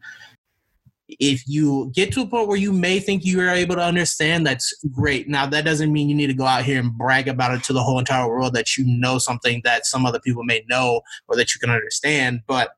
[1.20, 4.48] If you get to a point where you may think you are able to understand
[4.48, 5.28] that's great.
[5.28, 7.74] Now that doesn't mean you need to go out here and brag about it to
[7.74, 11.36] the whole entire world that you know something that some other people may know or
[11.36, 12.72] that you can understand but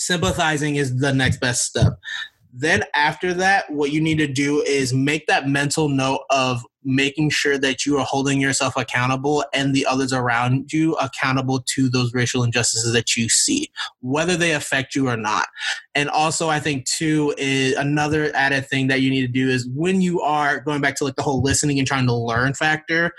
[0.00, 1.98] sympathizing is the next best step
[2.52, 7.30] then after that, what you need to do is make that mental note of making
[7.30, 12.14] sure that you are holding yourself accountable and the others around you accountable to those
[12.14, 13.70] racial injustices that you see,
[14.00, 15.46] whether they affect you or not.
[15.94, 19.68] And also, I think too is another added thing that you need to do is
[19.74, 23.12] when you are going back to like the whole listening and trying to learn factor.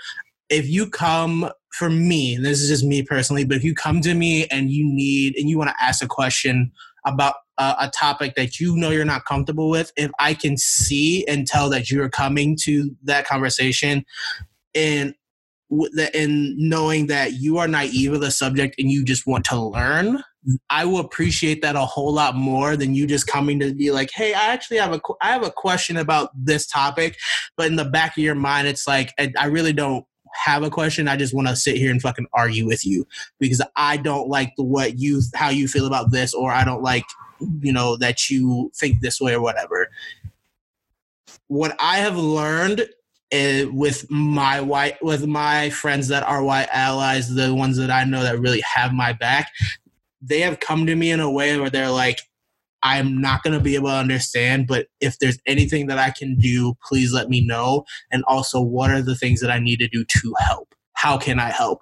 [0.48, 4.12] If you come for me, this is just me personally, but if you come to
[4.12, 6.72] me and you need and you want to ask a question
[7.06, 11.26] about a, a topic that you know you're not comfortable with, if I can see
[11.26, 14.04] and tell that you're coming to that conversation
[14.74, 15.14] and
[16.12, 20.22] and knowing that you are naive of the subject and you just want to learn
[20.70, 24.10] I will appreciate that a whole lot more than you just coming to be like,
[24.12, 27.16] "Hey, I actually have a I have a question about this topic,"
[27.56, 30.04] but in the back of your mind, it's like I, I really don't
[30.44, 31.08] have a question.
[31.08, 33.06] I just want to sit here and fucking argue with you
[33.38, 36.82] because I don't like the what you how you feel about this, or I don't
[36.82, 37.04] like
[37.60, 39.88] you know that you think this way or whatever.
[41.48, 42.88] What I have learned
[43.32, 48.04] uh, with my white with my friends that are white allies, the ones that I
[48.04, 49.50] know that really have my back,
[50.20, 52.20] they have come to me in a way where they're like,
[52.82, 56.36] I'm not going to be able to understand, but if there's anything that I can
[56.36, 57.84] do, please let me know.
[58.10, 60.74] And also, what are the things that I need to do to help?
[60.94, 61.80] How can I help?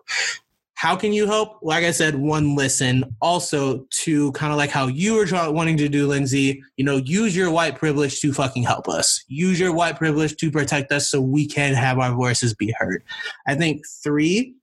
[0.81, 1.59] How can you help?
[1.61, 3.15] Like I said, one, listen.
[3.21, 7.37] Also, to kind of like how you were wanting to do, Lindsay, you know, use
[7.37, 9.23] your white privilege to fucking help us.
[9.29, 13.05] Use your white privilege to protect us so we can have our voices be heard.
[13.47, 14.55] I think three,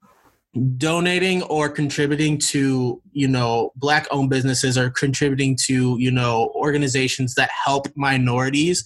[0.77, 7.35] donating or contributing to you know black owned businesses or contributing to you know organizations
[7.35, 8.83] that help minorities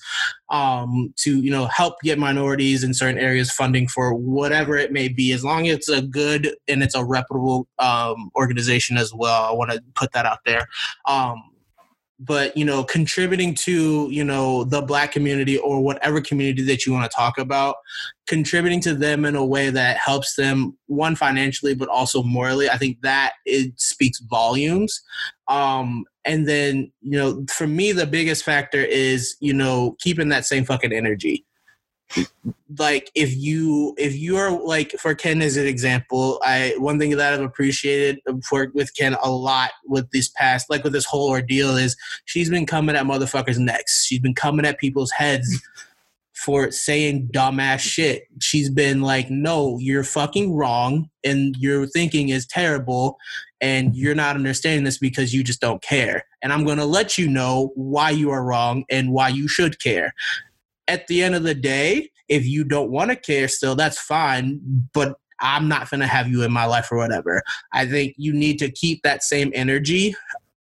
[0.49, 5.07] um, to you know help get minorities in certain areas funding for whatever it may
[5.07, 9.43] be as long as it's a good and it's a reputable um, organization as well.
[9.43, 10.67] I want to put that out there.
[11.07, 11.51] Um,
[12.24, 16.93] but you know contributing to you know the black community or whatever community that you
[16.93, 17.76] want to talk about
[18.28, 22.78] contributing to them in a way that helps them one financially but also morally i
[22.78, 25.01] think that it speaks volumes.
[25.47, 30.45] Um and then you know for me the biggest factor is you know keeping that
[30.45, 31.45] same fucking energy
[32.78, 37.34] like if you if you're like for ken as an example i one thing that
[37.34, 41.76] i've appreciated for with ken a lot with this past like with this whole ordeal
[41.76, 41.95] is
[42.26, 45.62] she's been coming at motherfuckers necks she's been coming at people's heads
[46.41, 48.24] for saying dumbass shit.
[48.41, 53.18] She's been like no you're fucking wrong and your thinking is terrible
[53.59, 57.18] and you're not understanding this because you just don't care and i'm going to let
[57.18, 60.14] you know why you are wrong and why you should care
[60.88, 64.60] at the end of the day, if you don't want to care still, that's fine.
[64.94, 67.42] But I'm not going to have you in my life or whatever.
[67.74, 70.16] I think you need to keep that same energy.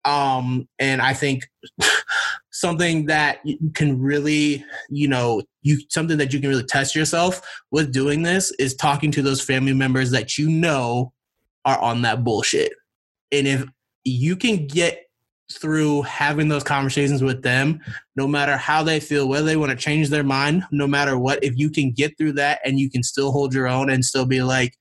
[0.04, 1.48] Um, and I think
[2.52, 7.42] something that you can really, you know, you something that you can really test yourself
[7.72, 11.12] with doing this is talking to those family members that you know
[11.66, 12.74] are on that bullshit.
[13.32, 13.66] And if
[14.04, 15.05] you can get
[15.52, 17.80] through having those conversations with them,
[18.16, 21.44] no matter how they feel, whether they want to change their mind, no matter what,
[21.44, 24.26] if you can get through that and you can still hold your own and still
[24.26, 24.78] be like,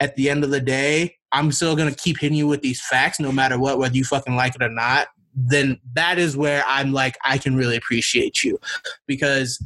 [0.00, 2.84] at the end of the day, I'm still going to keep hitting you with these
[2.84, 6.64] facts no matter what, whether you fucking like it or not, then that is where
[6.66, 8.58] I'm like, I can really appreciate you.
[9.06, 9.64] Because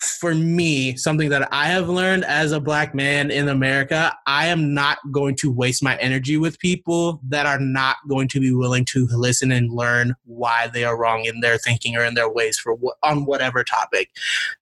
[0.00, 4.72] for me, something that I have learned as a black man in America, I am
[4.72, 8.84] not going to waste my energy with people that are not going to be willing
[8.86, 12.58] to listen and learn why they are wrong in their thinking or in their ways
[12.58, 14.10] for what, on whatever topic.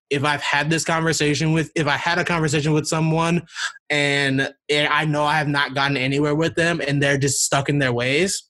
[0.08, 3.46] If I've had this conversation with, if I had a conversation with someone
[3.90, 7.78] and I know I have not gotten anywhere with them and they're just stuck in
[7.78, 8.44] their ways,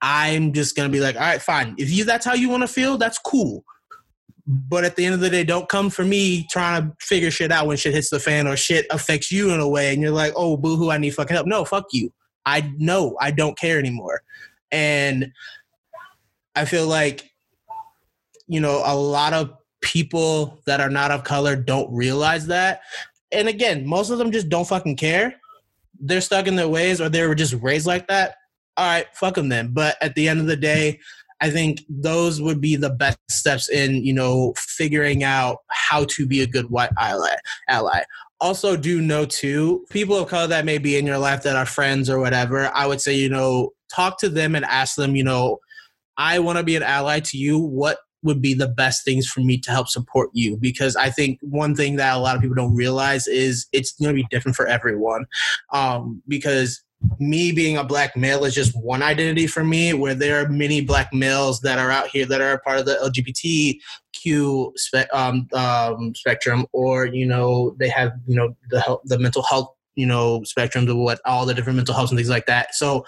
[0.00, 1.74] I'm just gonna be like, all right, fine.
[1.76, 3.64] If you that's how you want to feel, that's cool
[4.46, 7.50] but at the end of the day, don't come for me trying to figure shit
[7.50, 10.10] out when shit hits the fan or shit affects you in a way and you're
[10.10, 11.46] like, oh, boo hoo, I need fucking help.
[11.46, 12.12] No, fuck you.
[12.44, 14.22] I know I don't care anymore.
[14.70, 15.32] And
[16.54, 17.30] I feel like,
[18.46, 22.82] you know, a lot of people that are not of color don't realize that.
[23.32, 25.36] And again, most of them just don't fucking care.
[25.98, 28.36] They're stuck in their ways or they were just raised like that.
[28.76, 29.72] All right, fuck them then.
[29.72, 31.00] But at the end of the day,
[31.44, 36.26] I think those would be the best steps in, you know, figuring out how to
[36.26, 37.36] be a good white ally.
[37.68, 38.04] ally.
[38.40, 41.66] Also, do know too, people of color that may be in your life that are
[41.66, 45.22] friends or whatever, I would say, you know, talk to them and ask them, you
[45.22, 45.58] know,
[46.16, 47.58] I want to be an ally to you.
[47.58, 51.38] What would be the best things for me to help support you because i think
[51.42, 54.56] one thing that a lot of people don't realize is it's going to be different
[54.56, 55.26] for everyone
[55.74, 56.82] um, because
[57.18, 60.80] me being a black male is just one identity for me where there are many
[60.80, 66.14] black males that are out here that are part of the lgbtq spe- um, um,
[66.14, 70.42] spectrum or you know they have you know the health, the mental health you know
[70.44, 73.04] spectrum to what all the different mental health and things like that so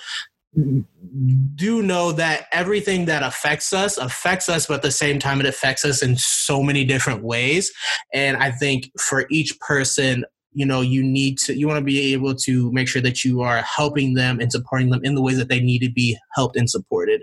[1.55, 5.47] do know that everything that affects us affects us, but at the same time, it
[5.47, 7.71] affects us in so many different ways.
[8.15, 10.25] And I think for each person,
[10.57, 13.43] you know you need to you want to be able to make sure that you
[13.43, 16.57] are helping them and supporting them in the ways that they need to be helped
[16.57, 17.23] and supported.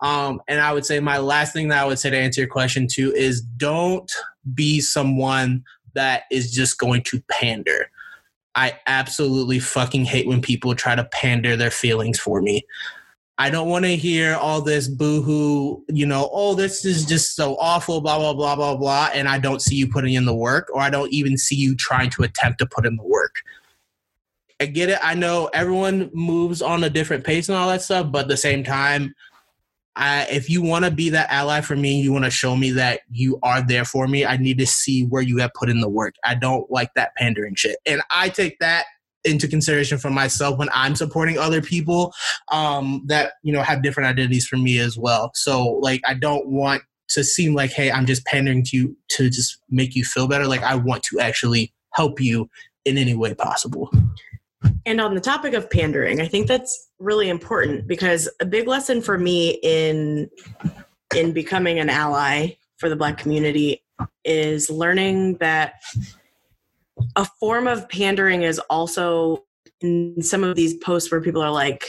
[0.00, 2.48] Um, and i would say my last thing that i would say to answer your
[2.48, 4.10] question too is don't
[4.54, 5.62] be someone
[5.94, 7.90] that is just going to pander.
[8.54, 12.64] I absolutely fucking hate when people try to pander their feelings for me
[13.40, 17.56] I don't want to hear all this boohoo, you know, oh, this is just so
[17.56, 19.08] awful, blah, blah, blah, blah, blah.
[19.14, 21.74] And I don't see you putting in the work, or I don't even see you
[21.74, 23.36] trying to attempt to put in the work.
[24.60, 24.98] I get it.
[25.02, 28.36] I know everyone moves on a different pace and all that stuff, but at the
[28.36, 29.14] same time,
[29.96, 32.72] I, if you want to be that ally for me, you want to show me
[32.72, 34.26] that you are there for me.
[34.26, 36.14] I need to see where you have put in the work.
[36.24, 38.84] I don't like that pandering shit, and I take that
[39.24, 42.12] into consideration for myself when I'm supporting other people
[42.50, 45.30] um, that you know have different identities from me as well.
[45.34, 49.28] So like I don't want to seem like hey I'm just pandering to you to
[49.28, 50.46] just make you feel better.
[50.46, 52.48] Like I want to actually help you
[52.84, 53.90] in any way possible.
[54.86, 59.00] And on the topic of pandering, I think that's really important because a big lesson
[59.00, 60.28] for me in
[61.14, 63.82] in becoming an ally for the black community
[64.24, 65.74] is learning that
[67.16, 69.44] a form of pandering is also
[69.80, 71.84] in some of these posts where people are like,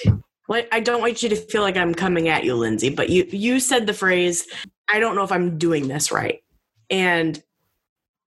[0.48, 0.68] "What?
[0.72, 3.60] I don't want you to feel like I'm coming at you, Lindsay." But you you
[3.60, 4.48] said the phrase,
[4.88, 6.42] "I don't know if I'm doing this right,"
[6.90, 7.42] and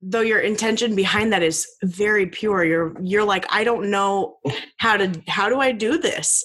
[0.07, 4.37] though your intention behind that is very pure you're you're like i don't know
[4.77, 6.45] how to how do i do this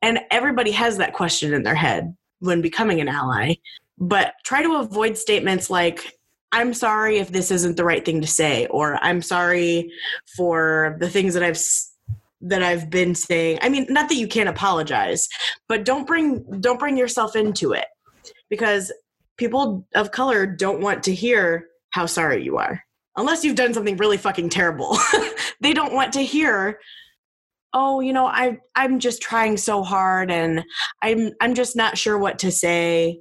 [0.00, 3.54] and everybody has that question in their head when becoming an ally
[3.98, 6.14] but try to avoid statements like
[6.52, 9.92] I'm sorry if this isn't the right thing to say, or I'm sorry
[10.36, 11.60] for the things that I've
[12.42, 13.58] that I've been saying.
[13.60, 15.28] I mean, not that you can't apologize,
[15.68, 17.86] but don't bring don't bring yourself into it
[18.48, 18.92] because
[19.36, 22.82] people of color don't want to hear how sorry you are
[23.16, 24.96] unless you've done something really fucking terrible.
[25.60, 26.78] they don't want to hear
[27.72, 30.64] oh you know i i'm just trying so hard and
[31.02, 33.20] i'm i'm just not sure what to say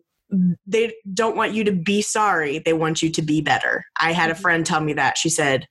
[0.65, 3.85] they don't want you to be sorry they want you to be better.
[3.99, 4.41] I had a mm-hmm.
[4.41, 5.17] friend tell me that.
[5.17, 5.67] She said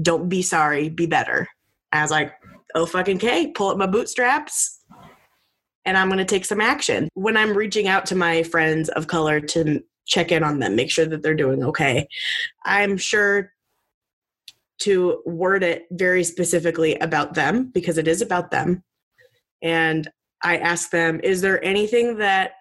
[0.00, 1.48] don't be sorry be better.
[1.92, 2.32] I was like
[2.74, 4.78] oh fucking k pull up my bootstraps
[5.84, 7.08] and i'm going to take some action.
[7.14, 10.90] When i'm reaching out to my friends of color to check in on them make
[10.90, 12.08] sure that they're doing okay
[12.64, 13.52] i'm sure
[14.80, 18.82] to word it very specifically about them because it is about them.
[19.62, 20.10] And
[20.42, 22.52] I ask them, is there anything that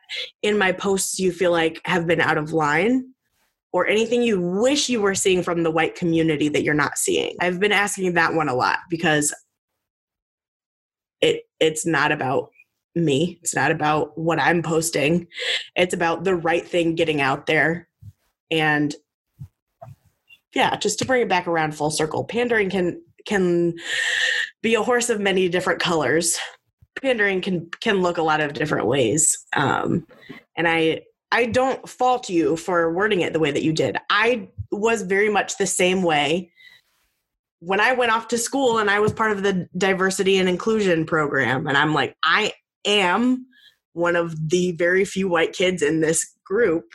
[0.42, 3.14] in my posts you feel like have been out of line?
[3.72, 7.36] Or anything you wish you were seeing from the white community that you're not seeing?
[7.40, 9.32] I've been asking that one a lot because
[11.22, 12.50] it it's not about
[12.96, 13.38] me.
[13.44, 15.28] It's not about what I'm posting.
[15.76, 17.88] It's about the right thing getting out there.
[18.50, 18.96] And
[20.56, 23.76] yeah, just to bring it back around full circle, pandering can can
[24.64, 26.38] be a horse of many different colors
[27.02, 29.46] pandering can can look a lot of different ways.
[29.56, 30.06] Um,
[30.56, 33.98] and i i don't fault you for wording it the way that you did.
[34.10, 36.52] I was very much the same way
[37.60, 41.06] when i went off to school and i was part of the diversity and inclusion
[41.06, 41.68] program.
[41.68, 42.54] And i'm like i
[42.86, 43.46] am
[43.94, 46.94] one of the very few white kids in this group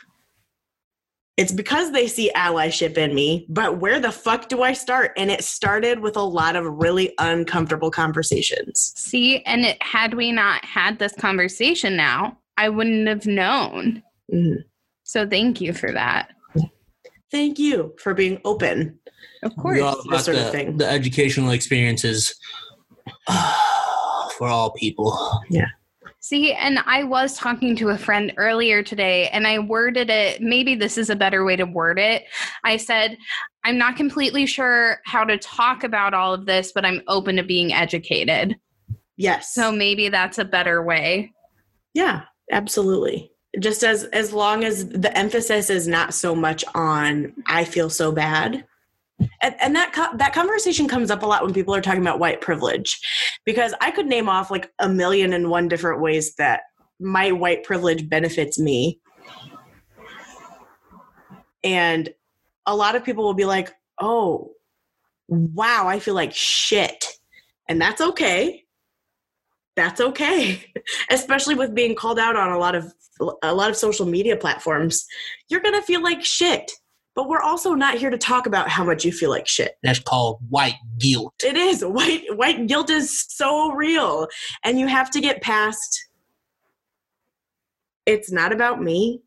[1.37, 5.11] it's because they see allyship in me, but where the fuck do I start?
[5.17, 8.93] And it started with a lot of really uncomfortable conversations.
[8.95, 14.01] See, and it, had we not had this conversation now, I wouldn't have known.
[14.33, 14.61] Mm-hmm.
[15.03, 16.29] So thank you for that.
[17.31, 18.97] Thank you for being open.
[19.43, 19.79] Of course.
[20.09, 20.77] This sort the, of thing.
[20.77, 22.33] the educational experiences
[24.37, 25.41] for all people.
[25.49, 25.67] Yeah.
[26.27, 30.41] See, and I was talking to a friend earlier today, and I worded it.
[30.41, 32.23] Maybe this is a better way to word it.
[32.63, 33.19] I said,
[33.63, 37.43] I'm not completely sure how to talk about all of this, but I'm open to
[37.43, 38.55] being educated.
[39.17, 39.53] Yes.
[39.53, 41.31] So maybe that's a better way.
[41.93, 43.31] Yeah, absolutely.
[43.59, 48.11] Just as as long as the emphasis is not so much on I feel so
[48.11, 48.65] bad,
[49.41, 52.19] and, and that co- that conversation comes up a lot when people are talking about
[52.19, 52.99] white privilege
[53.45, 56.61] because i could name off like a million and one different ways that
[56.99, 58.99] my white privilege benefits me.
[61.63, 62.13] And
[62.65, 64.51] a lot of people will be like oh
[65.27, 67.05] wow i feel like shit.
[67.67, 68.63] And that's okay.
[69.75, 70.63] That's okay.
[71.09, 72.93] Especially with being called out on a lot of
[73.41, 75.05] a lot of social media platforms
[75.47, 76.69] you're gonna feel like shit
[77.15, 79.77] but we're also not here to talk about how much you feel like shit.
[79.81, 81.33] That's called white guilt.
[81.43, 81.83] It is.
[81.83, 84.27] White white guilt is so real.
[84.63, 86.05] And you have to get past
[88.05, 89.21] it's not about me.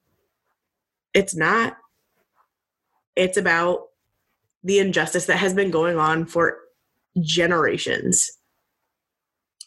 [1.14, 1.76] It's not.
[3.16, 3.89] It's about
[4.62, 6.59] the injustice that has been going on for
[7.20, 8.30] generations.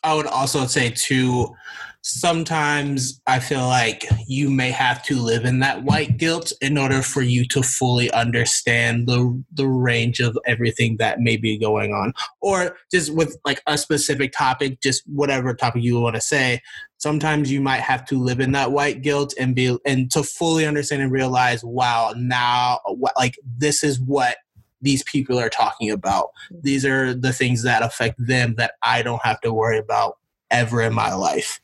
[0.04, 1.54] I would also say too,
[2.02, 7.02] sometimes I feel like you may have to live in that white guilt in order
[7.02, 12.14] for you to fully understand the the range of everything that may be going on.
[12.42, 16.62] Or just with like a specific topic, just whatever topic you want to say.
[16.98, 20.66] Sometimes you might have to live in that white guilt and be and to fully
[20.66, 24.38] understand and realize, wow, now what like this is what
[24.82, 26.30] these people are talking about.
[26.64, 30.18] These are the things that affect them that I don't have to worry about
[30.50, 31.60] ever in my life.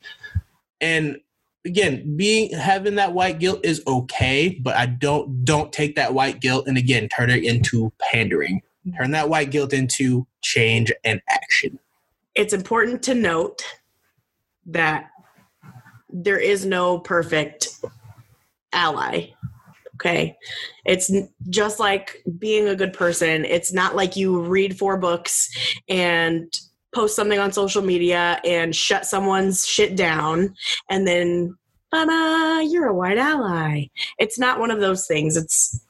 [0.80, 1.18] And
[1.64, 6.40] again, being having that white guilt is okay, but I don't don't take that white
[6.40, 8.60] guilt and again turn it into pandering.
[8.86, 8.96] Mm-hmm.
[8.98, 11.78] Turn that white guilt into change and action.
[12.34, 13.62] It's important to note
[14.66, 15.10] that
[16.10, 17.68] there is no perfect
[18.72, 19.30] ally.
[19.96, 20.36] Okay.
[20.84, 21.10] It's
[21.48, 23.44] just like being a good person.
[23.44, 25.50] It's not like you read four books
[25.88, 26.52] and
[26.94, 30.54] post something on social media and shut someone's shit down
[30.88, 31.56] and then
[31.92, 33.86] ta-da, you're a white ally.
[34.18, 35.36] It's not one of those things.
[35.36, 35.80] It's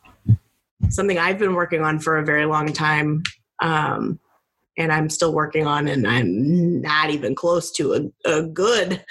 [0.91, 3.23] something I've been working on for a very long time.
[3.61, 4.19] Um,
[4.77, 9.05] and I'm still working on, and I'm not even close to a, a good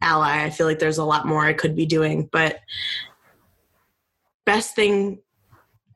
[0.00, 0.42] ally.
[0.42, 2.58] I feel like there's a lot more I could be doing, but
[4.44, 5.20] best thing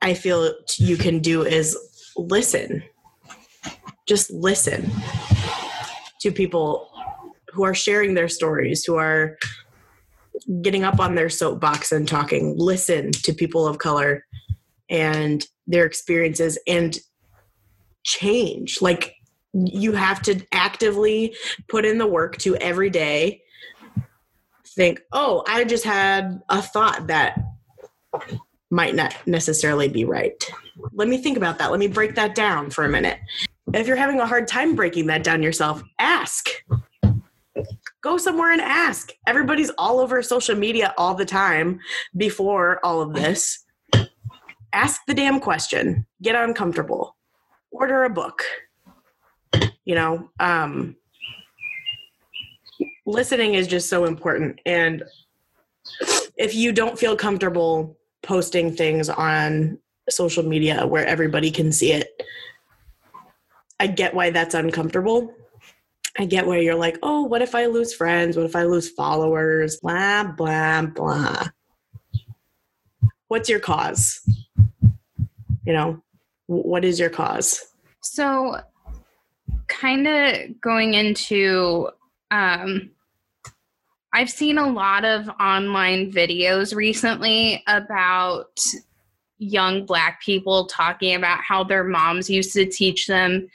[0.01, 1.77] I feel you can do is
[2.15, 2.83] listen.
[4.07, 4.91] Just listen
[6.21, 6.91] to people
[7.49, 9.37] who are sharing their stories, who are
[10.61, 12.55] getting up on their soapbox and talking.
[12.57, 14.25] Listen to people of color
[14.89, 16.99] and their experiences and
[18.03, 18.81] change.
[18.81, 19.15] Like
[19.53, 21.35] you have to actively
[21.67, 23.41] put in the work to every day
[24.75, 27.37] think, oh, I just had a thought that
[28.69, 30.41] might not necessarily be right.
[30.93, 31.71] Let me think about that.
[31.71, 33.17] Let me break that down for a minute.
[33.73, 36.49] If you're having a hard time breaking that down yourself, ask.
[38.01, 39.11] Go somewhere and ask.
[39.27, 41.79] Everybody's all over social media all the time
[42.15, 43.65] before all of this.
[44.71, 46.05] Ask the damn question.
[46.21, 47.17] Get uncomfortable.
[47.71, 48.43] Order a book.
[49.83, 50.95] You know, um,
[53.05, 54.59] listening is just so important.
[54.65, 55.03] And
[56.37, 62.09] if you don't feel comfortable posting things on social media where everybody can see it,
[63.79, 65.33] I get why that's uncomfortable.
[66.19, 68.35] I get where you're like, oh, what if I lose friends?
[68.35, 69.79] What if I lose followers?
[69.81, 71.47] Blah, blah, blah.
[73.27, 74.21] What's your cause?
[75.65, 76.01] You know,
[76.47, 77.73] what is your cause?
[78.01, 78.61] So,
[79.67, 81.89] kind of going into,
[82.31, 82.91] um,
[84.13, 88.59] I've seen a lot of online videos recently about
[89.37, 93.47] young black people talking about how their moms used to teach them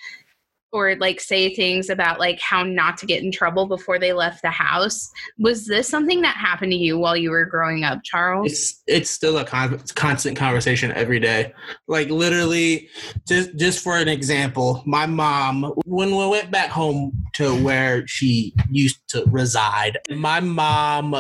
[0.72, 4.40] or like say things about like how not to get in trouble before they left
[4.42, 5.10] the house.
[5.38, 8.50] Was this something that happened to you while you were growing up, Charles?
[8.50, 11.52] It's it's still a con- constant conversation every day.
[11.88, 12.88] Like literally,
[13.28, 18.54] just just for an example, my mom when we went back home to where she
[18.70, 21.14] used to reside, my mom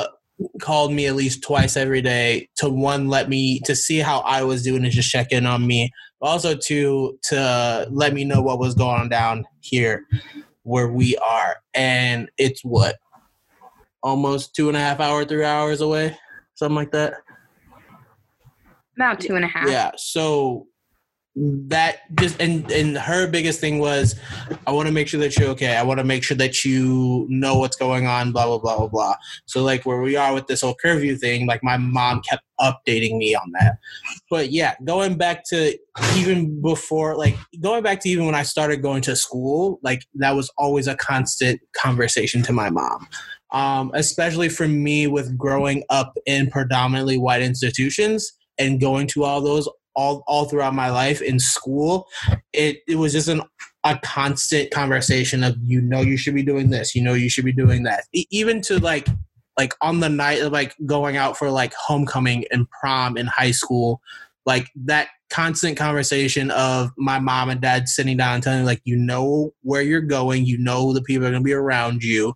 [0.60, 4.42] called me at least twice every day to one let me to see how I
[4.42, 5.90] was doing and just check in on me,
[6.20, 10.06] but also to to let me know what was going on down here
[10.62, 11.56] where we are.
[11.74, 12.96] And it's what
[14.02, 16.16] almost two and a half hour, three hours away,
[16.54, 17.14] something like that.
[18.96, 19.68] About two and a half.
[19.68, 19.92] Yeah.
[19.96, 20.66] So
[21.34, 24.16] that just and and her biggest thing was
[24.66, 25.76] i want to make sure that you're okay.
[25.76, 28.88] I want to make sure that you know what's going on blah blah blah blah
[28.88, 29.14] blah.
[29.46, 33.16] So like where we are with this whole curfew thing like my mom kept updating
[33.16, 33.78] me on that.
[34.28, 35.78] But yeah going back to
[36.16, 40.34] even before like going back to even when i started going to school like that
[40.34, 43.08] was always a constant conversation to my mom.
[43.52, 49.40] Um, especially for me with growing up in predominantly white institutions and going to all
[49.40, 52.06] those all all throughout my life in school
[52.52, 53.42] it it was just an
[53.84, 57.44] a constant conversation of you know you should be doing this you know you should
[57.44, 58.04] be doing that.
[58.12, 59.08] E- even to like
[59.58, 63.50] like on the night of like going out for like homecoming and prom in high
[63.50, 64.00] school
[64.46, 68.82] like that constant conversation of my mom and dad sitting down and telling me like
[68.84, 72.34] you know where you're going you know the people are going to be around you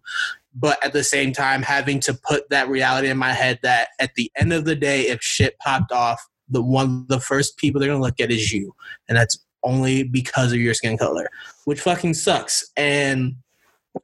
[0.55, 4.15] but at the same time having to put that reality in my head that at
[4.15, 7.91] the end of the day if shit popped off the one the first people they're
[7.91, 8.75] gonna look at is you,
[9.09, 11.29] and that's only because of your skin color,
[11.65, 12.71] which fucking sucks.
[12.77, 13.37] And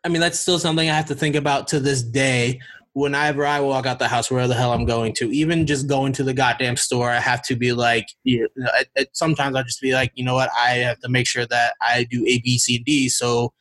[0.04, 2.60] I mean, that's still something I have to think about to this day.
[2.94, 6.12] Whenever I walk out the house, where the hell I'm going to, even just going
[6.12, 8.68] to the goddamn store, I have to be like, you know,
[9.12, 12.04] sometimes I just be like, you know what, I have to make sure that I
[12.10, 13.08] do A, B, C, D.
[13.08, 13.54] So,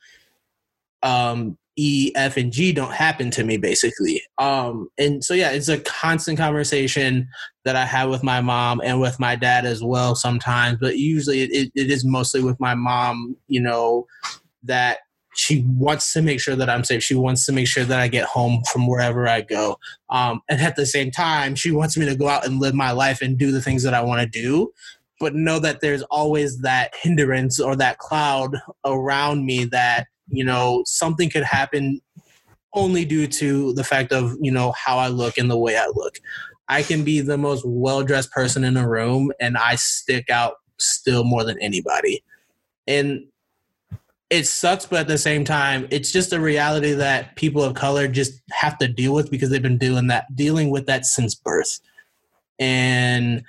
[1.02, 4.22] um, E, F, and G don't happen to me basically.
[4.38, 7.28] Um, and so yeah, it's a constant conversation
[7.64, 11.42] that I have with my mom and with my dad as well sometimes, but usually
[11.42, 14.06] it, it is mostly with my mom, you know,
[14.64, 14.98] that
[15.34, 17.02] she wants to make sure that I'm safe.
[17.02, 19.78] She wants to make sure that I get home from wherever I go.
[20.10, 22.90] Um, and at the same time, she wants me to go out and live my
[22.90, 24.72] life and do the things that I want to do
[25.22, 30.82] but know that there's always that hindrance or that cloud around me that you know
[30.86, 32.00] something could happen
[32.74, 35.86] only due to the fact of you know how i look and the way i
[35.94, 36.18] look.
[36.68, 40.54] I can be the most well dressed person in a room and i stick out
[40.78, 42.24] still more than anybody.
[42.86, 43.26] And
[44.30, 48.08] it sucks but at the same time it's just a reality that people of color
[48.08, 51.78] just have to deal with because they've been doing that dealing with that since birth.
[52.58, 53.44] And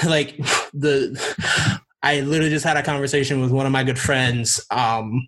[0.06, 0.36] like
[0.74, 4.64] the I literally just had a conversation with one of my good friends.
[4.70, 5.26] Um,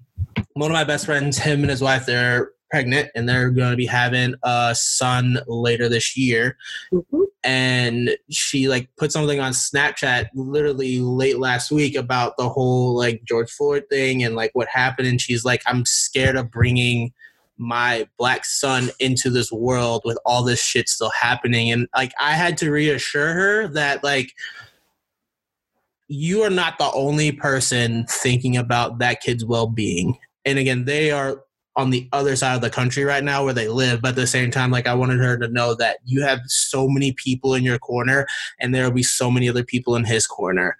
[0.55, 3.77] one of my best friends, him and his wife, they're pregnant and they're going to
[3.77, 6.57] be having a son later this year.
[6.93, 7.23] Mm-hmm.
[7.45, 13.23] And she like put something on Snapchat literally late last week about the whole like
[13.25, 15.09] George Floyd thing and like what happened.
[15.09, 17.13] And she's like, I'm scared of bringing
[17.59, 22.33] my black son into this world with all this shit still happening and like i
[22.33, 24.33] had to reassure her that like
[26.13, 30.19] you are not the only person thinking about that kid's well-being.
[30.45, 31.43] And again they are
[31.75, 34.27] on the other side of the country right now where they live but at the
[34.27, 37.65] same time like i wanted her to know that you have so many people in
[37.65, 38.27] your corner
[38.61, 40.77] and there will be so many other people in his corner.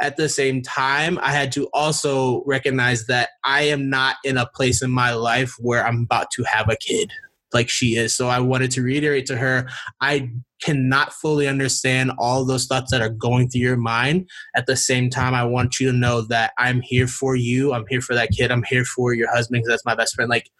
[0.00, 4.46] At the same time, I had to also recognize that I am not in a
[4.46, 7.12] place in my life where I'm about to have a kid
[7.52, 8.14] like she is.
[8.14, 9.68] So I wanted to reiterate to her,
[10.00, 10.30] I
[10.62, 14.28] cannot fully understand all those thoughts that are going through your mind.
[14.54, 17.72] At the same time, I want you to know that I'm here for you.
[17.72, 18.50] I'm here for that kid.
[18.50, 20.30] I'm here for your husband because that's my best friend.
[20.30, 20.50] Like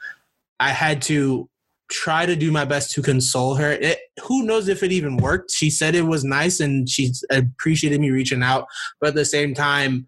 [0.60, 1.48] I had to
[1.90, 3.72] try to do my best to console her.
[3.72, 5.50] It, who knows if it even worked?
[5.50, 8.66] She said it was nice and she appreciated me reaching out,
[9.00, 10.06] but at the same time,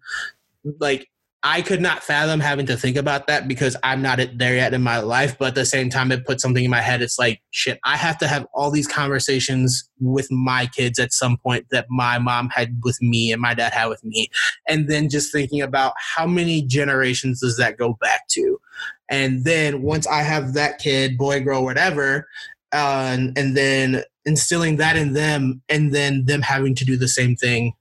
[0.79, 1.07] like
[1.47, 4.81] I could not fathom having to think about that because I'm not there yet in
[4.81, 5.37] my life.
[5.37, 7.03] But at the same time, it put something in my head.
[7.03, 11.37] It's like, shit, I have to have all these conversations with my kids at some
[11.37, 14.27] point that my mom had with me and my dad had with me.
[14.67, 18.59] And then just thinking about how many generations does that go back to?
[19.07, 22.27] And then once I have that kid, boy, girl, whatever,
[22.73, 27.07] uh, and, and then instilling that in them, and then them having to do the
[27.07, 27.73] same thing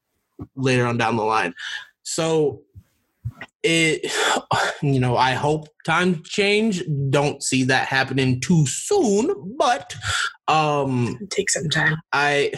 [0.55, 1.55] later on down the line.
[2.03, 2.61] So
[3.65, 4.12] it,
[4.83, 6.83] you know, I hope time change.
[7.11, 9.95] Don't see that happening too soon, but
[10.47, 11.97] um, take some time.
[12.12, 12.53] I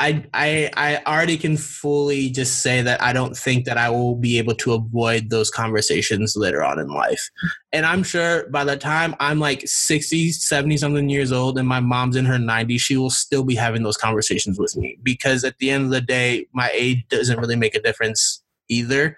[0.00, 4.14] I, I I already can fully just say that I don't think that I will
[4.14, 7.28] be able to avoid those conversations later on in life.
[7.72, 11.80] And I'm sure by the time I'm like 60, 70 something years old and my
[11.80, 15.58] mom's in her 90s, she will still be having those conversations with me because at
[15.58, 19.16] the end of the day, my age doesn't really make a difference either.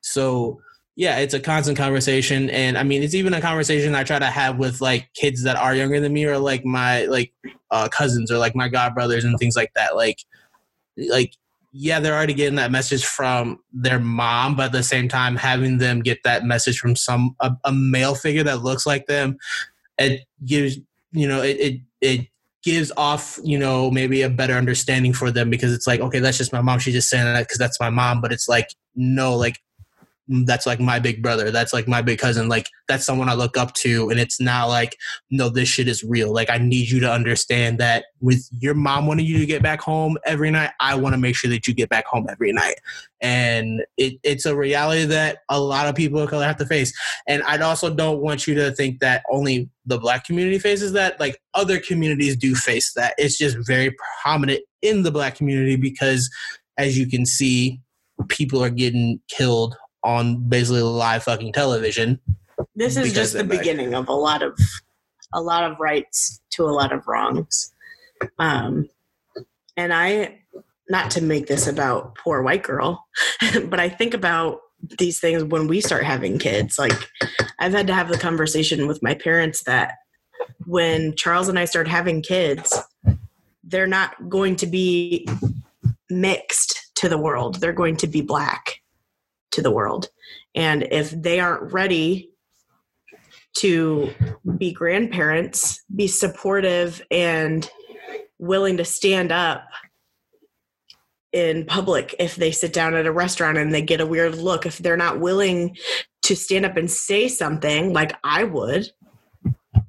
[0.00, 0.60] So
[0.98, 2.50] yeah, it's a constant conversation.
[2.50, 5.54] And I mean, it's even a conversation I try to have with like kids that
[5.56, 7.32] are younger than me or like my like
[7.70, 9.94] uh, cousins or like my god brothers and things like that.
[9.94, 10.18] Like,
[10.96, 11.34] like,
[11.72, 15.78] yeah, they're already getting that message from their mom, but at the same time, having
[15.78, 19.36] them get that message from some a, a male figure that looks like them,
[19.98, 20.78] it gives
[21.12, 22.26] you know it it it
[22.64, 26.38] gives off you know maybe a better understanding for them because it's like okay that's
[26.38, 29.36] just my mom she's just saying that because that's my mom but it's like no
[29.36, 29.60] like
[30.44, 33.56] that's like my big brother that's like my big cousin like that's someone i look
[33.56, 34.96] up to and it's not like
[35.30, 36.32] no this shit is real.
[36.32, 39.80] Like i need you to understand that with your mom wanting you to get back
[39.80, 42.76] home every night i want to make sure that you get back home every night.
[43.20, 46.92] And it, it's a reality that a lot of people of color have to face.
[47.26, 51.18] And i also don't want you to think that only the black community faces that
[51.18, 53.14] like other communities do face that.
[53.16, 56.30] It's just very prominent in the black community because
[56.76, 57.80] as you can see
[58.28, 62.20] people are getting killed on basically live fucking television.
[62.74, 64.58] This is just the beginning of a lot of
[65.32, 67.72] a lot of rights to a lot of wrongs.
[68.38, 68.88] Um,
[69.76, 70.40] and I,
[70.88, 73.04] not to make this about poor white girl,
[73.66, 74.60] but I think about
[74.98, 76.78] these things when we start having kids.
[76.78, 77.08] Like,
[77.58, 79.94] I've had to have the conversation with my parents that
[80.66, 82.76] when Charles and I start having kids,
[83.62, 85.28] they're not going to be
[86.10, 87.60] mixed to the world.
[87.60, 88.77] They're going to be black
[89.52, 90.08] to the world.
[90.54, 92.30] And if they aren't ready
[93.58, 94.12] to
[94.56, 97.68] be grandparents, be supportive and
[98.38, 99.64] willing to stand up
[101.32, 104.64] in public if they sit down at a restaurant and they get a weird look,
[104.64, 105.76] if they're not willing
[106.22, 108.90] to stand up and say something like I would,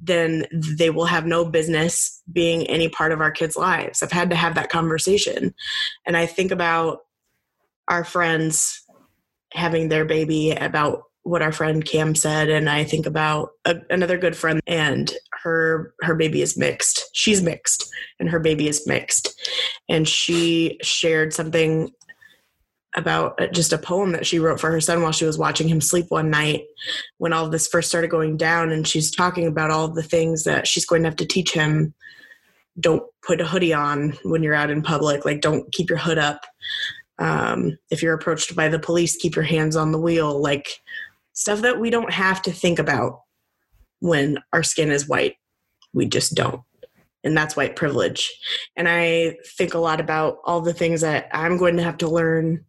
[0.02, 4.02] then they will have no business being any part of our kids' lives.
[4.02, 5.54] I've had to have that conversation.
[6.06, 7.00] And I think about
[7.88, 8.82] our friends
[9.52, 14.18] having their baby, about what our friend Cam said, and I think about a, another
[14.18, 17.10] good friend and her her baby is mixed.
[17.14, 17.90] She's mixed
[18.20, 19.40] and her baby is mixed.
[19.88, 21.92] And she shared something
[22.96, 25.68] about uh, just a poem that she wrote for her son while she was watching
[25.68, 26.64] him sleep one night
[27.20, 30.68] when all this first started going down and she's talking about all the things that
[30.68, 31.94] she's going to have to teach him
[32.80, 36.18] don't put a hoodie on when you're out in public like don't keep your hood
[36.18, 36.42] up
[37.20, 40.68] um, if you're approached by the police keep your hands on the wheel like
[41.34, 43.22] stuff that we don't have to think about
[44.00, 45.36] when our skin is white.
[45.94, 46.62] We just don't.
[47.24, 48.30] And that's white privilege.
[48.76, 52.08] And i think a lot about all the things that i'm going to have to
[52.08, 52.66] learn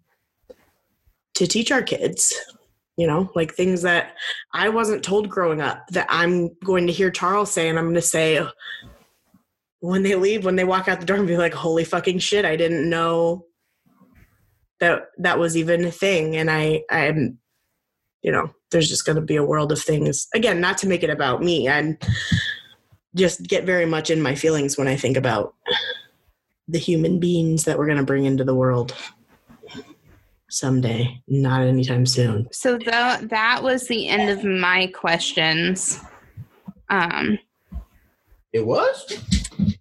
[1.35, 2.35] to teach our kids
[2.97, 4.15] you know like things that
[4.53, 7.95] i wasn't told growing up that i'm going to hear charles say and i'm going
[7.95, 8.45] to say
[9.79, 12.45] when they leave when they walk out the door and be like holy fucking shit
[12.45, 13.47] i didn't know
[14.81, 17.39] that that was even a thing and i i'm
[18.23, 21.03] you know there's just going to be a world of things again not to make
[21.03, 21.99] it about me i'm
[23.15, 25.55] just get very much in my feelings when i think about
[26.69, 28.95] the human beings that we're going to bring into the world
[30.51, 32.49] someday, not anytime soon.
[32.53, 36.01] So that that was the end of my questions.
[36.89, 37.39] Um
[38.53, 39.07] It was?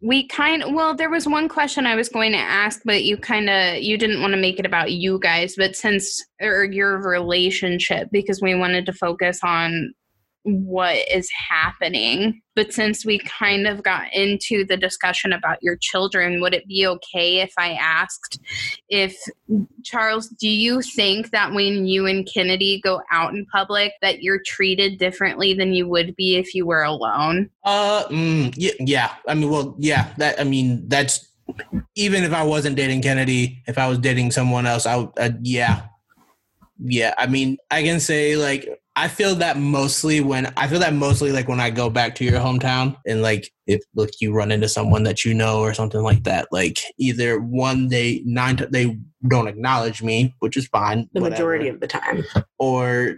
[0.02, 3.50] We kind well there was one question i was going to ask but you kind
[3.50, 8.08] of you didn't want to make it about you guys but since or your relationship
[8.12, 9.94] because we wanted to focus on
[10.44, 12.42] what is happening.
[12.56, 16.86] But since we kind of got into the discussion about your children, would it be
[16.88, 18.40] okay if I asked
[18.90, 19.18] if
[19.84, 24.42] Charles, do you think that when you and Kennedy go out in public that you're
[24.46, 27.50] treated differently than you would be if you were alone?
[27.64, 29.14] Uh, mm, yeah, yeah.
[29.28, 30.14] I mean, well, yeah.
[30.18, 31.28] That I mean, that's
[31.96, 35.32] even if I wasn't dating Kennedy, if I was dating someone else, I would, uh,
[35.42, 35.84] yeah,
[36.80, 37.14] yeah.
[37.18, 38.68] I mean, I can say like
[39.00, 42.26] I feel that mostly when I feel that mostly like when I go back to
[42.26, 46.02] your hometown and like if like you run into someone that you know or something
[46.02, 51.22] like that, like either one they nine they don't acknowledge me, which is fine, the
[51.22, 51.30] whatever.
[51.30, 52.26] majority of the time,
[52.60, 53.16] or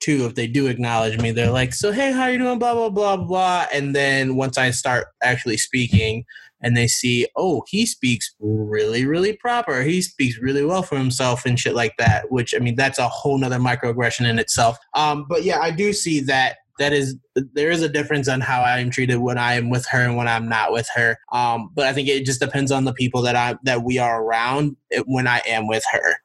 [0.00, 2.58] two if they do acknowledge me, they're like, so hey, how you doing?
[2.58, 6.26] Blah blah blah blah, and then once I start actually speaking,
[6.64, 9.82] and they see, oh, he speaks really, really proper.
[9.82, 12.32] He speaks really well for himself and shit like that.
[12.32, 14.78] Which I mean, that's a whole nother microaggression in itself.
[14.94, 18.62] Um, but yeah, I do see that that is there is a difference on how
[18.62, 21.18] I am treated when I am with her and when I'm not with her.
[21.30, 24.22] Um, but I think it just depends on the people that I that we are
[24.22, 26.16] around when I am with her.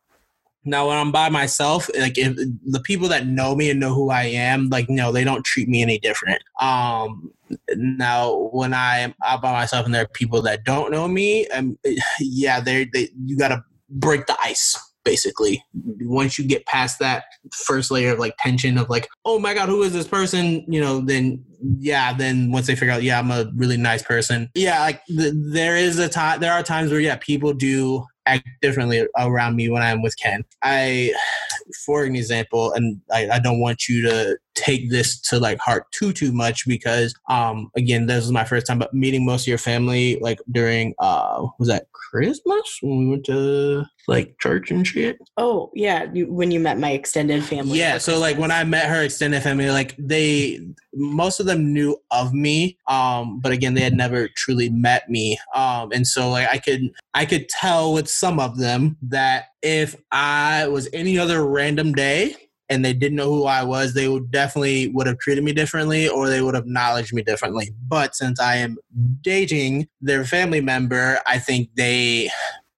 [0.66, 2.36] Now, when I'm by myself, like if
[2.66, 5.68] the people that know me and know who I am, like no, they don't treat
[5.68, 6.42] me any different.
[6.62, 7.34] Um,
[7.76, 11.78] now, when I'm out by myself and there are people that don't know me, um,
[12.20, 15.64] yeah, they're, they you gotta break the ice basically.
[15.74, 17.24] Once you get past that
[17.66, 20.64] first layer of like tension of like oh my god who is this person?
[20.68, 21.44] You know then
[21.80, 24.50] yeah then once they figure out yeah i'm a really nice person.
[24.54, 28.48] Yeah like the, there is a time there are times where yeah people do act
[28.62, 30.44] differently around me when I'm with Ken.
[30.64, 31.14] I,
[31.86, 35.86] for an example, and I, I don't want you to take this to like heart
[35.92, 39.48] too too much because um again this is my first time but meeting most of
[39.48, 44.86] your family like during uh was that Christmas when we went to like church and
[44.86, 45.20] shit.
[45.38, 47.78] Oh yeah, you, when you met my extended family.
[47.78, 50.60] Yeah, so like when I met her extended family, like they
[50.96, 55.38] most of them knew of me, um, but again they had never truly met me,
[55.56, 59.96] um, and so like I could I could tell with some of them that if
[60.12, 62.36] I was any other random day
[62.70, 66.08] and they didn't know who I was, they would definitely would have treated me differently
[66.08, 67.72] or they would have acknowledged me differently.
[67.88, 68.78] But since I am
[69.22, 72.30] dating their family member, I think they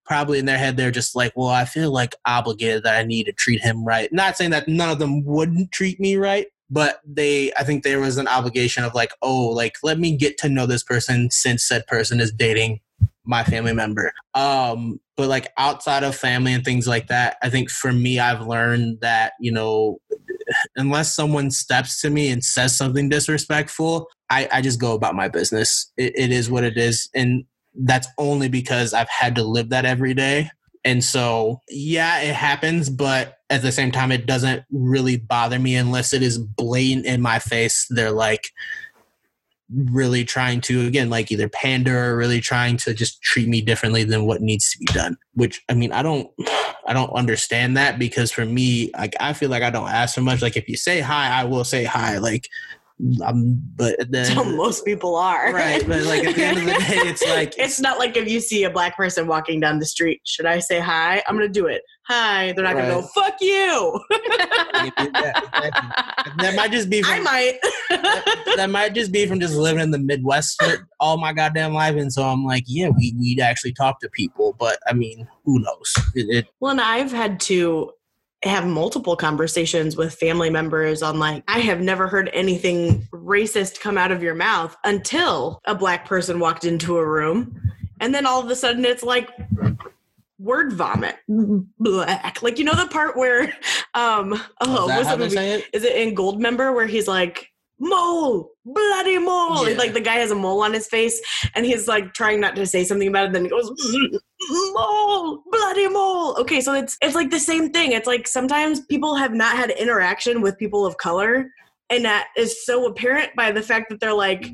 [0.05, 3.25] probably in their head they're just like, well, I feel like obligated that I need
[3.25, 4.11] to treat him right.
[4.11, 7.99] Not saying that none of them wouldn't treat me right, but they I think there
[7.99, 11.65] was an obligation of like, oh, like let me get to know this person since
[11.65, 12.79] said person is dating
[13.25, 14.11] my family member.
[14.33, 18.47] Um, but like outside of family and things like that, I think for me, I've
[18.47, 19.99] learned that, you know,
[20.75, 25.27] unless someone steps to me and says something disrespectful, I, I just go about my
[25.27, 25.91] business.
[25.97, 27.09] It, it is what it is.
[27.13, 27.43] And
[27.75, 30.49] that's only because I've had to live that every day.
[30.83, 35.75] And so, yeah, it happens, but at the same time, it doesn't really bother me
[35.75, 37.85] unless it is blatant in my face.
[37.91, 38.49] They're like,
[39.85, 44.03] really trying to again like either pander or really trying to just treat me differently
[44.03, 46.29] than what needs to be done which i mean i don't
[46.87, 50.21] i don't understand that because for me, like I feel like I don't ask for
[50.21, 50.41] much.
[50.41, 52.17] Like if you say hi, I will say hi.
[52.17, 52.47] Like
[53.25, 55.51] um, but then So most people are.
[55.53, 58.29] right, but like at the end of the day, it's like it's not like if
[58.29, 61.23] you see a black person walking down the street, should I say hi?
[61.27, 61.81] I'm gonna do it.
[62.11, 62.51] Hi.
[62.51, 64.01] They're not gonna go, fuck you.
[64.09, 67.59] that, that might just be I from might.
[68.57, 71.95] that might just be from just living in the Midwest for all my goddamn life,
[71.95, 75.59] and so I'm like, yeah, we we'd actually talk to people, but I mean, who
[75.59, 75.93] knows?
[76.13, 77.93] It, it, Well, and I've had to
[78.43, 83.97] have multiple conversations with family members on like, I have never heard anything racist come
[83.97, 87.61] out of your mouth until a black person walked into a room.
[87.99, 89.29] And then all of a sudden it's like
[90.41, 91.17] word vomit.
[91.79, 92.41] Black.
[92.41, 93.53] Like, you know, the part where,
[93.93, 95.35] um, oh, is that what's how the they movie?
[95.35, 95.65] say it?
[95.73, 97.47] Is it in Goldmember where he's like,
[97.79, 99.67] mole, bloody mole?
[99.67, 99.77] Yeah.
[99.77, 101.21] Like the guy has a mole on his face
[101.55, 103.33] and he's like trying not to say something about it.
[103.33, 103.71] Then he goes,
[104.73, 106.35] mole, bloody mole.
[106.39, 107.91] Okay, so it's it's like the same thing.
[107.91, 111.49] It's like sometimes people have not had interaction with people of color,
[111.89, 114.51] and that is so apparent by the fact that they're like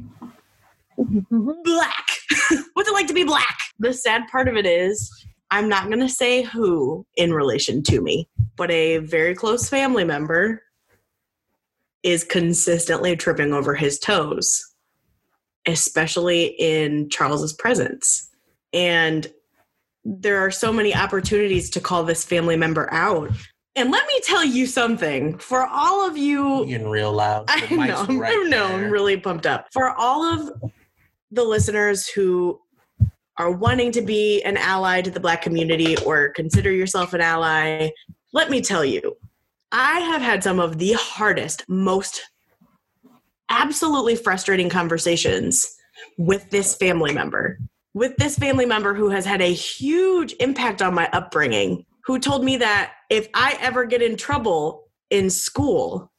[1.32, 2.08] black.
[2.74, 3.58] What's it like to be black?
[3.80, 8.28] The sad part of it is I'm not gonna say who in relation to me,
[8.56, 10.62] but a very close family member
[12.04, 14.74] is consistently tripping over his toes,
[15.66, 18.30] especially in Charles's presence.
[18.74, 19.28] And
[20.04, 23.32] there are so many opportunities to call this family member out.
[23.76, 27.46] And let me tell you something for all of you Getting real loud.
[27.50, 29.68] I know, right I know, I'm really pumped up.
[29.72, 30.72] For all of
[31.32, 32.60] the listeners who
[33.38, 37.90] are wanting to be an ally to the Black community or consider yourself an ally,
[38.34, 39.16] let me tell you,
[39.72, 42.22] I have had some of the hardest, most
[43.50, 45.66] absolutely frustrating conversations
[46.18, 47.60] with this family member.
[47.94, 52.44] With this family member who has had a huge impact on my upbringing, who told
[52.44, 56.12] me that if I ever get in trouble in school,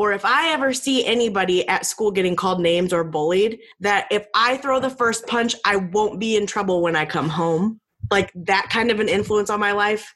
[0.00, 4.26] or if I ever see anybody at school getting called names or bullied, that if
[4.34, 7.78] I throw the first punch, I won't be in trouble when I come home.
[8.10, 10.14] Like that kind of an influence on my life.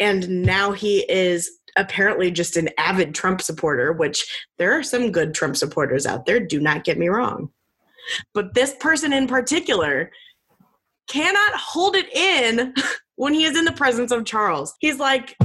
[0.00, 4.24] And now he is apparently just an avid Trump supporter, which
[4.56, 7.50] there are some good Trump supporters out there, do not get me wrong.
[8.32, 10.12] But this person in particular
[11.10, 12.72] cannot hold it in
[13.16, 14.72] when he is in the presence of Charles.
[14.80, 15.36] He's like,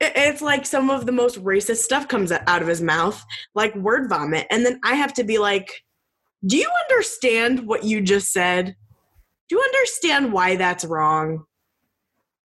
[0.00, 3.24] it's like some of the most racist stuff comes out of his mouth,
[3.54, 4.46] like word vomit.
[4.50, 5.82] And then I have to be like,
[6.46, 8.76] do you understand what you just said?
[9.48, 11.44] Do you understand why that's wrong?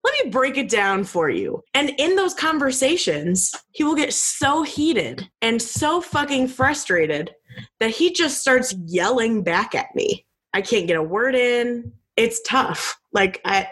[0.04, 1.62] Let me break it down for you.
[1.74, 7.32] And in those conversations, he will get so heated and so fucking frustrated
[7.80, 10.26] that he just starts yelling back at me.
[10.54, 11.92] I can't get a word in.
[12.18, 12.98] It's tough.
[13.14, 13.68] Like I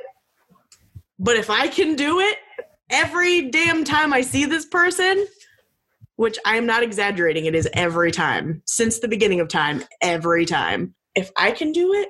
[1.20, 2.38] but if I can do it
[2.90, 5.28] every damn time I see this person,
[6.16, 10.46] which I am not exaggerating, it is every time since the beginning of time, every
[10.46, 10.94] time.
[11.16, 12.10] If I can do it,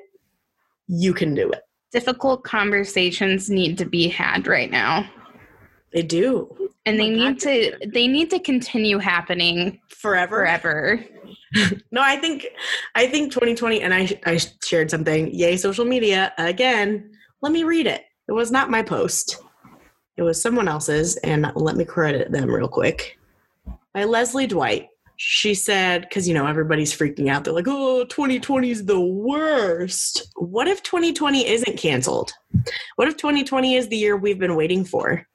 [0.87, 1.61] you can do it.
[1.91, 5.09] Difficult conversations need to be had right now.
[5.93, 10.37] They do And they need to they need to continue happening forever.
[10.37, 11.05] forever.
[11.91, 12.45] No, I think
[12.93, 15.33] I think 2020 and I I shared something.
[15.33, 17.09] Yay social media again.
[17.41, 18.03] Let me read it.
[18.27, 19.41] It was not my post.
[20.19, 23.17] It was someone else's and let me credit them real quick.
[23.93, 24.89] By Leslie Dwight.
[25.15, 27.45] She said cuz you know everybody's freaking out.
[27.45, 32.33] They're like, "Oh, 2020 is the worst." What if 2020 isn't canceled?
[32.97, 35.25] What if 2020 is the year we've been waiting for?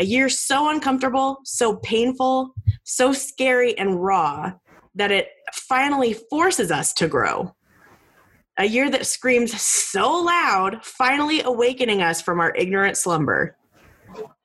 [0.00, 2.54] A year so uncomfortable, so painful,
[2.84, 4.52] so scary and raw
[4.94, 7.54] that it finally forces us to grow.
[8.56, 13.58] A year that screams so loud, finally awakening us from our ignorant slumber.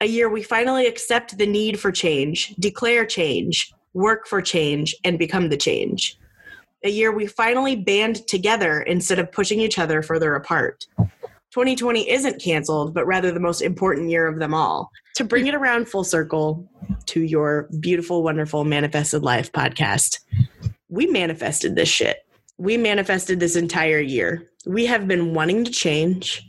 [0.02, 5.18] A year we finally accept the need for change, declare change, work for change, and
[5.18, 6.18] become the change.
[6.84, 10.86] A year we finally band together instead of pushing each other further apart.
[11.52, 14.92] 2020 isn't canceled, but rather the most important year of them all.
[15.16, 16.70] To bring it around full circle
[17.08, 20.20] to your beautiful, wonderful Manifested Life podcast,
[20.90, 22.18] we manifested this shit.
[22.60, 24.48] We manifested this entire year.
[24.66, 26.48] We have been wanting to change.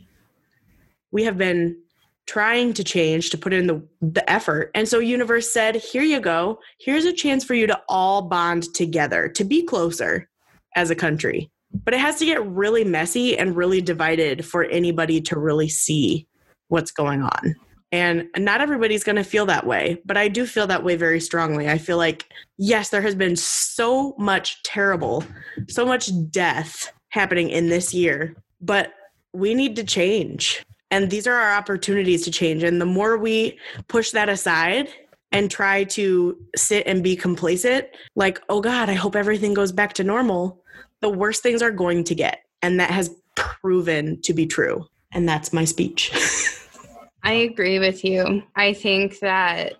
[1.11, 1.81] We have been
[2.29, 4.69] trying to change to put in the, the effort.
[4.75, 6.59] And so universe said, "Here you go.
[6.79, 10.29] Here's a chance for you to all bond together, to be closer
[10.75, 11.49] as a country."
[11.83, 16.27] But it has to get really messy and really divided for anybody to really see
[16.67, 17.55] what's going on.
[17.91, 21.19] And not everybody's going to feel that way, but I do feel that way very
[21.19, 21.67] strongly.
[21.67, 22.25] I feel like,
[22.57, 25.23] yes, there has been so much terrible,
[25.67, 28.93] so much death happening in this year, but
[29.33, 30.63] we need to change.
[30.91, 32.63] And these are our opportunities to change.
[32.63, 34.89] And the more we push that aside
[35.31, 39.93] and try to sit and be complacent, like, oh God, I hope everything goes back
[39.93, 40.63] to normal,
[41.01, 42.43] the worse things are going to get.
[42.61, 44.85] And that has proven to be true.
[45.11, 46.11] And that's my speech.
[47.23, 48.43] I agree with you.
[48.55, 49.73] I think that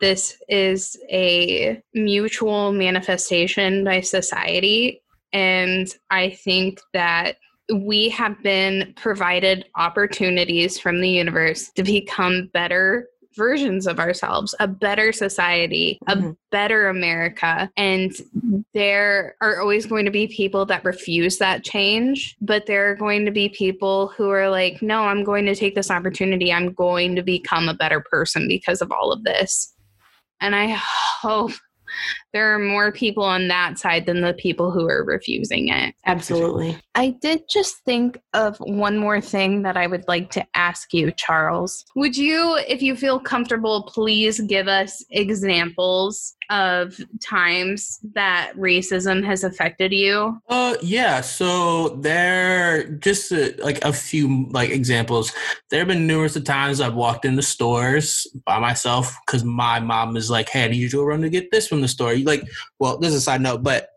[0.00, 5.02] this is a mutual manifestation by society.
[5.32, 7.36] And I think that
[7.72, 14.68] we have been provided opportunities from the universe to become better versions of ourselves, a
[14.68, 16.30] better society, a mm-hmm.
[16.50, 17.70] better America.
[17.76, 18.12] And
[18.74, 23.24] there are always going to be people that refuse that change, but there are going
[23.24, 26.52] to be people who are like, no, I'm going to take this opportunity.
[26.52, 29.74] I'm going to become a better person because of all of this.
[30.40, 31.52] And I hope
[32.34, 35.94] there are more people on that side than the people who are refusing it.
[36.04, 36.76] Absolutely.
[36.96, 41.12] I did just think of one more thing that I would like to ask you,
[41.12, 41.84] Charles.
[41.94, 49.44] Would you, if you feel comfortable, please give us examples of times that racism has
[49.44, 50.40] affected you?
[50.48, 51.20] Uh, yeah.
[51.20, 55.32] So there, just uh, like a few like examples.
[55.70, 60.16] There have been numerous of times I've walked into stores by myself because my mom
[60.16, 62.48] is like, "Hey, I need you to run to get this from the store." Like,
[62.78, 63.88] well, this is a side note, but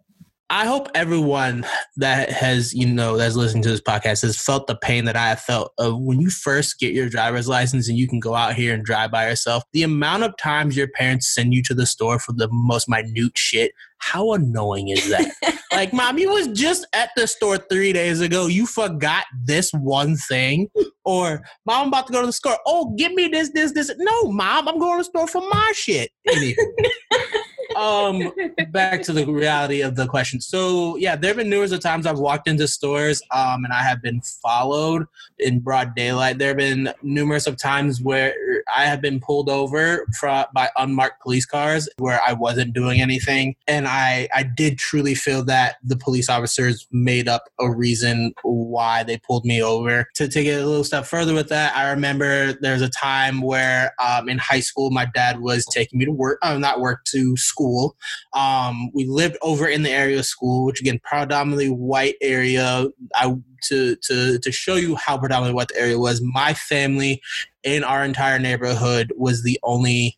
[0.49, 1.65] I hope everyone
[1.97, 5.27] that has, you know, that's listening to this podcast has felt the pain that I
[5.27, 8.53] have felt of when you first get your driver's license and you can go out
[8.53, 9.63] here and drive by yourself.
[9.73, 13.37] The amount of times your parents send you to the store for the most minute
[13.37, 13.73] shit.
[13.97, 15.59] How annoying is that?
[15.73, 18.47] like, mom, you was just at the store three days ago.
[18.47, 20.69] You forgot this one thing.
[21.03, 22.57] Or, mom, I'm about to go to the store.
[22.65, 23.91] Oh, give me this, this, this.
[23.97, 26.09] No, mom, I'm going to the store for my shit.
[27.77, 28.33] Um,
[28.71, 30.41] back to the reality of the question.
[30.41, 33.83] So yeah, there have been numerous of times I've walked into stores, um, and I
[33.83, 35.05] have been followed
[35.37, 36.39] in broad daylight.
[36.39, 38.33] There have been numerous of times where
[38.75, 43.87] I have been pulled over by unmarked police cars where I wasn't doing anything, and
[43.87, 49.19] I I did truly feel that the police officers made up a reason why they
[49.19, 50.07] pulled me over.
[50.15, 53.93] To take it a little step further with that, I remember there's a time where
[54.03, 57.37] um, in high school my dad was taking me to work, uh, not work to
[57.37, 57.95] school school.
[58.33, 62.87] Um, we lived over in the area of school, which again, predominantly white area.
[63.15, 66.21] I to to to show you how predominantly what the area was.
[66.21, 67.21] My family
[67.63, 70.17] in our entire neighborhood was the only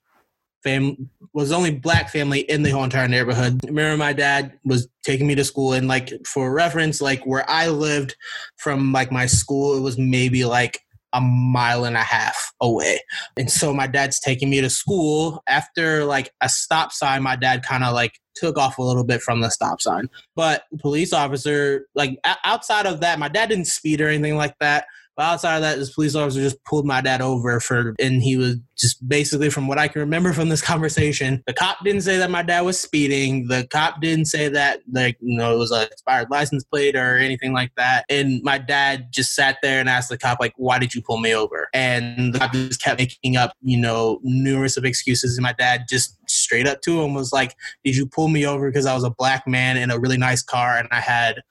[0.64, 3.60] fam was the only black family in the whole entire neighborhood.
[3.66, 7.70] remember my dad was taking me to school and like for reference, like where I
[7.70, 8.16] lived
[8.58, 10.82] from like my school, it was maybe like
[11.14, 13.00] a mile and a half away.
[13.38, 15.42] And so my dad's taking me to school.
[15.48, 19.22] After like a stop sign, my dad kind of like took off a little bit
[19.22, 20.10] from the stop sign.
[20.36, 24.86] But police officer, like outside of that, my dad didn't speed or anything like that.
[25.20, 28.38] But outside of that, this police officer just pulled my dad over for, and he
[28.38, 32.18] was just basically, from what I can remember from this conversation, the cop didn't say
[32.20, 33.50] that my dad was speeding.
[33.50, 37.18] The cop didn't say that, like, you know, it was a expired license plate or
[37.18, 38.06] anything like that.
[38.08, 41.18] And my dad just sat there and asked the cop, like, why did you pull
[41.18, 41.68] me over?
[41.74, 45.38] And the cop just kept making up, you know, numerous of excuses.
[45.38, 48.72] And my dad just straight up to him was like, did you pull me over
[48.72, 51.42] because I was a black man in a really nice car and I had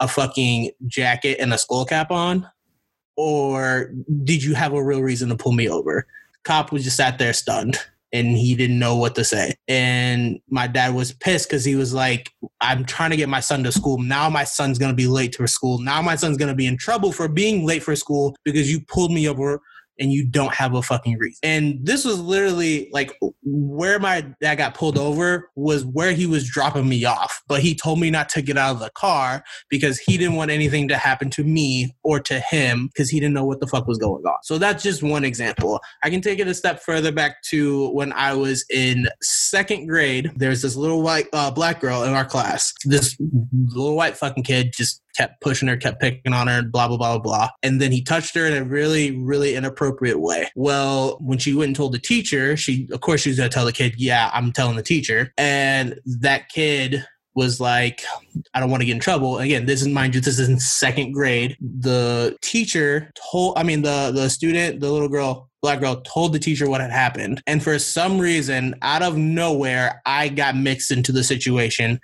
[0.00, 2.50] a fucking jacket and a skull cap on?
[3.16, 3.92] Or
[4.24, 6.06] did you have a real reason to pull me over?
[6.44, 7.78] Cop was just sat there stunned
[8.12, 9.54] and he didn't know what to say.
[9.68, 13.64] And my dad was pissed because he was like, I'm trying to get my son
[13.64, 13.98] to school.
[13.98, 15.78] Now my son's going to be late to school.
[15.78, 18.80] Now my son's going to be in trouble for being late for school because you
[18.80, 19.60] pulled me over
[19.98, 21.38] and you don't have a fucking reason.
[21.42, 26.48] And this was literally like where my dad got pulled over was where he was
[26.48, 27.42] dropping me off.
[27.46, 30.50] But he told me not to get out of the car because he didn't want
[30.50, 33.86] anything to happen to me or to him because he didn't know what the fuck
[33.86, 34.42] was going on.
[34.42, 35.80] So that's just one example.
[36.02, 40.32] I can take it a step further back to when I was in second grade.
[40.36, 42.72] There's this little white uh, black girl in our class.
[42.84, 43.16] This
[43.52, 47.18] little white fucking kid just kept pushing her, kept picking on her, blah, blah, blah,
[47.18, 47.22] blah.
[47.22, 47.48] Blah.
[47.62, 50.50] And then he touched her in a really, really inappropriate way.
[50.54, 53.54] Well, when she went and told the teacher, she, of course, she was going to
[53.54, 55.32] tell the kid, yeah, I'm telling the teacher.
[55.38, 58.02] And that kid was like,
[58.52, 59.38] I don't want to get in trouble.
[59.38, 61.56] Again, this is mind you, this is in second grade.
[61.60, 66.38] The teacher told, I mean, the the student, the little girl, black girl, told the
[66.38, 71.12] teacher what had happened, and for some reason, out of nowhere, I got mixed into
[71.12, 72.00] the situation,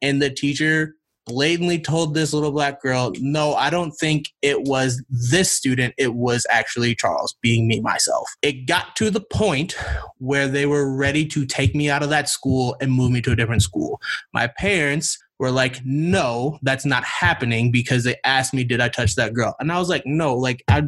[0.00, 0.96] and the teacher
[1.26, 5.94] blatantly told this little black girl, no, I don't think it was this student.
[5.98, 8.28] It was actually Charles, being me myself.
[8.42, 9.76] It got to the point
[10.18, 13.32] where they were ready to take me out of that school and move me to
[13.32, 14.00] a different school.
[14.32, 19.16] My parents were like, no, that's not happening because they asked me, did I touch
[19.16, 19.56] that girl?
[19.58, 20.84] And I was like, no, like I,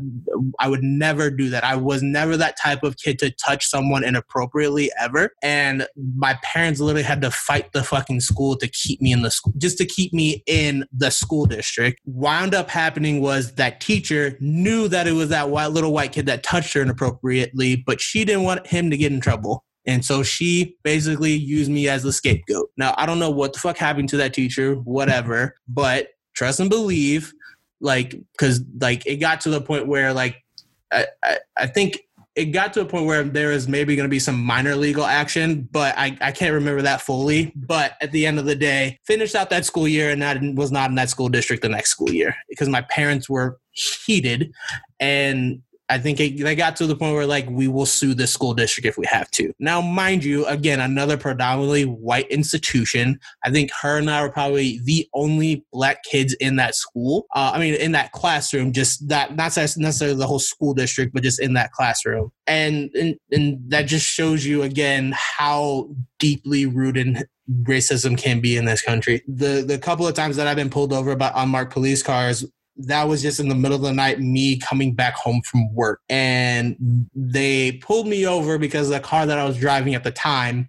[0.60, 1.64] I would never do that.
[1.64, 5.30] I was never that type of kid to touch someone inappropriately ever.
[5.42, 9.30] And my parents literally had to fight the fucking school to keep me in the
[9.32, 11.98] school, just to keep me in the school district.
[12.04, 16.26] Wound up happening was that teacher knew that it was that white little white kid
[16.26, 19.64] that touched her inappropriately, but she didn't want him to get in trouble.
[19.86, 22.70] And so she basically used me as the scapegoat.
[22.76, 26.70] Now, I don't know what the fuck happened to that teacher, whatever, but trust and
[26.70, 27.32] believe,
[27.80, 30.42] like, because like it got to the point where like
[30.90, 31.98] I, I, I think
[32.34, 35.04] it got to a point where there is maybe going to be some minor legal
[35.04, 37.52] action, but I, I can't remember that fully.
[37.54, 40.72] But at the end of the day, finished out that school year and that was
[40.72, 44.52] not in that school district the next school year because my parents were heated
[44.98, 48.26] and I think it, they got to the point where like we will sue the
[48.26, 49.52] school district if we have to.
[49.58, 53.20] Now, mind you, again, another predominantly white institution.
[53.44, 57.26] I think her and I were probably the only black kids in that school.
[57.34, 61.22] Uh, I mean, in that classroom, just that not necessarily the whole school district, but
[61.22, 62.32] just in that classroom.
[62.46, 67.28] And and, and that just shows you again how deeply rooted
[67.62, 69.22] racism can be in this country.
[69.28, 72.44] The the couple of times that I've been pulled over by unmarked police cars
[72.76, 76.00] that was just in the middle of the night, me coming back home from work.
[76.08, 80.68] And they pulled me over because the car that I was driving at the time,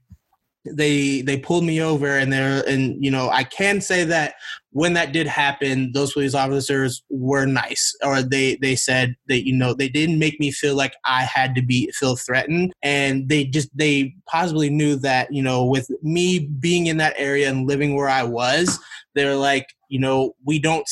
[0.66, 4.36] they they pulled me over and they're and you know, I can say that
[4.76, 9.54] when that did happen, those police officers were nice, or they they said that you
[9.54, 13.46] know they didn't make me feel like I had to be feel threatened, and they
[13.46, 17.96] just they possibly knew that you know with me being in that area and living
[17.96, 18.78] where I was,
[19.14, 20.88] they're like you know we don't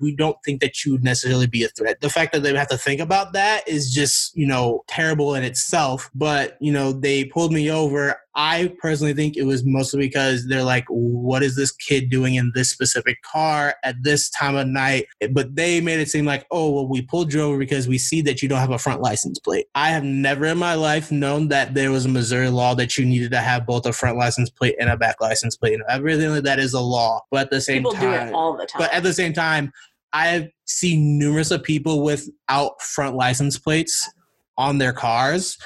[0.00, 2.00] we don't think that you would necessarily be a threat.
[2.00, 5.44] The fact that they have to think about that is just you know terrible in
[5.44, 8.16] itself but you know they pulled me over.
[8.38, 12.52] I personally think it was mostly because they're like what is this kid doing in
[12.54, 15.06] this specific car at this time of night?
[15.32, 18.20] But they made it seem like oh well we pulled you over because we see
[18.22, 19.66] that you don't have a front license plate.
[19.74, 23.06] I have never in my life known that there was a missouri law that you
[23.06, 25.78] needed to have both a front license plate and a back license plate.
[25.88, 28.56] Everything like that is a law but at the same People time do it all
[28.56, 28.80] the time.
[28.80, 29.72] but at the same time,
[30.16, 34.08] I've seen numerous of people without front license plates
[34.56, 35.58] on their cars.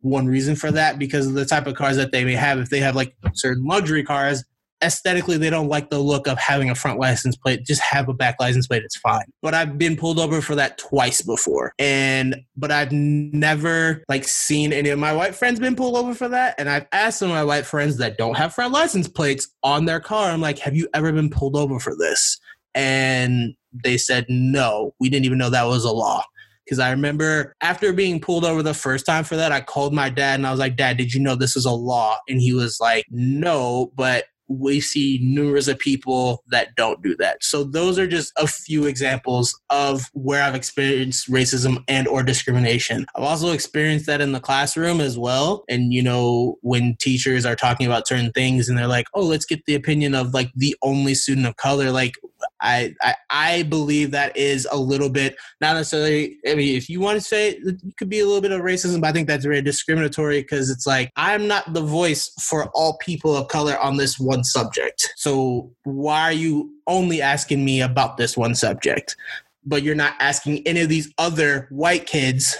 [0.00, 2.58] One reason for that because of the type of cars that they may have.
[2.58, 4.44] If they have like certain luxury cars,
[4.82, 7.66] aesthetically they don't like the look of having a front license plate.
[7.66, 9.26] Just have a back license plate it's fine.
[9.42, 11.74] But i've been pulled over for that twice before.
[11.78, 16.28] And but i've never like seen any of my white friends been pulled over for
[16.28, 16.54] that.
[16.58, 19.84] And i've asked some of my white friends that don't have front license plates on
[19.84, 20.30] their car.
[20.30, 22.38] I'm like have you ever been pulled over for this
[22.74, 26.22] and they said no we didn't even know that was a law
[26.68, 30.10] because I remember after being pulled over the first time for that, I called my
[30.10, 32.18] dad and I was like, Dad, did you know this is a law?
[32.28, 37.44] And he was like, No, but we see numerous of people that don't do that.
[37.44, 43.06] So those are just a few examples of where I've experienced racism and or discrimination.
[43.14, 45.64] I've also experienced that in the classroom as well.
[45.68, 49.44] And you know, when teachers are talking about certain things and they're like, "Oh, let's
[49.44, 52.14] get the opinion of like the only student of color." Like
[52.60, 56.38] I, I, I believe that is a little bit not necessarily.
[56.46, 58.62] I mean, if you want to say it, it could be a little bit of
[58.62, 62.70] racism, but I think that's very discriminatory because it's like I'm not the voice for
[62.74, 65.12] all people of color on this one subject.
[65.16, 69.16] So why are you only asking me about this one subject,
[69.64, 72.56] but you're not asking any of these other white kids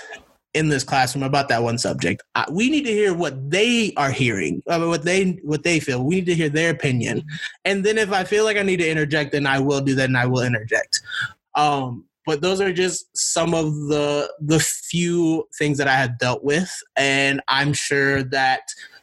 [0.55, 2.23] in this classroom about that one subject.
[2.35, 6.03] Uh, we need to hear what they are hearing, uh, what they what they feel.
[6.03, 7.25] We need to hear their opinion,
[7.65, 10.09] and then if I feel like I need to interject, then I will do that,
[10.09, 11.01] and I will interject.
[11.55, 16.43] Um, but those are just some of the the few things that I have dealt
[16.43, 18.63] with, and I'm sure that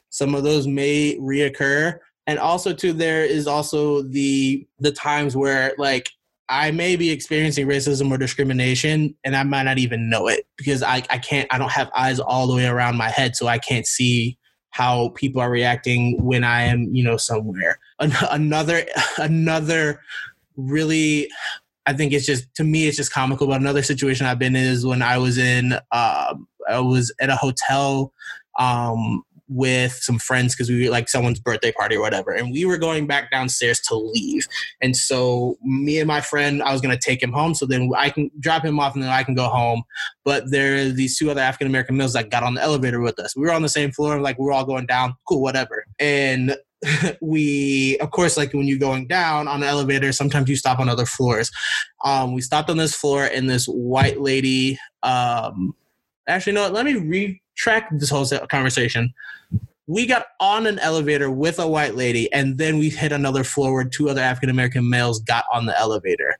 [0.10, 2.00] some of those may reoccur.
[2.28, 6.10] And also, too, there is also the the times where like
[6.48, 10.84] I may be experiencing racism or discrimination and I might not even know it because
[10.84, 13.58] I, I can't, I don't have eyes all the way around my head, so I
[13.58, 14.38] can't see
[14.70, 17.80] how people are reacting when I am, you know, somewhere.
[18.00, 18.86] An- another,
[19.18, 20.02] another
[20.56, 21.30] really,
[21.88, 24.66] I think it's just, to me, it's just comical, but another situation I've been in
[24.66, 26.36] is when I was in, uh,
[26.70, 28.14] I was at a hotel
[28.60, 32.32] um, with some friends because we were like someone's birthday party or whatever.
[32.32, 34.48] And we were going back downstairs to leave.
[34.82, 37.54] And so me and my friend, I was going to take him home.
[37.54, 39.84] So then I can drop him off and then I can go home.
[40.24, 43.20] But there are these two other African American males that got on the elevator with
[43.20, 43.36] us.
[43.36, 45.16] We were on the same floor, like we're all going down.
[45.28, 45.86] Cool, whatever.
[46.00, 46.56] And
[47.22, 50.90] we of course like when you're going down on the elevator sometimes you stop on
[50.90, 51.50] other floors
[52.04, 55.74] um, we stopped on this floor and this white lady um,
[56.28, 59.14] actually no let me retract this whole conversation
[59.88, 63.72] We got on an elevator with a white lady, and then we hit another floor
[63.74, 66.36] where two other African American males got on the elevator.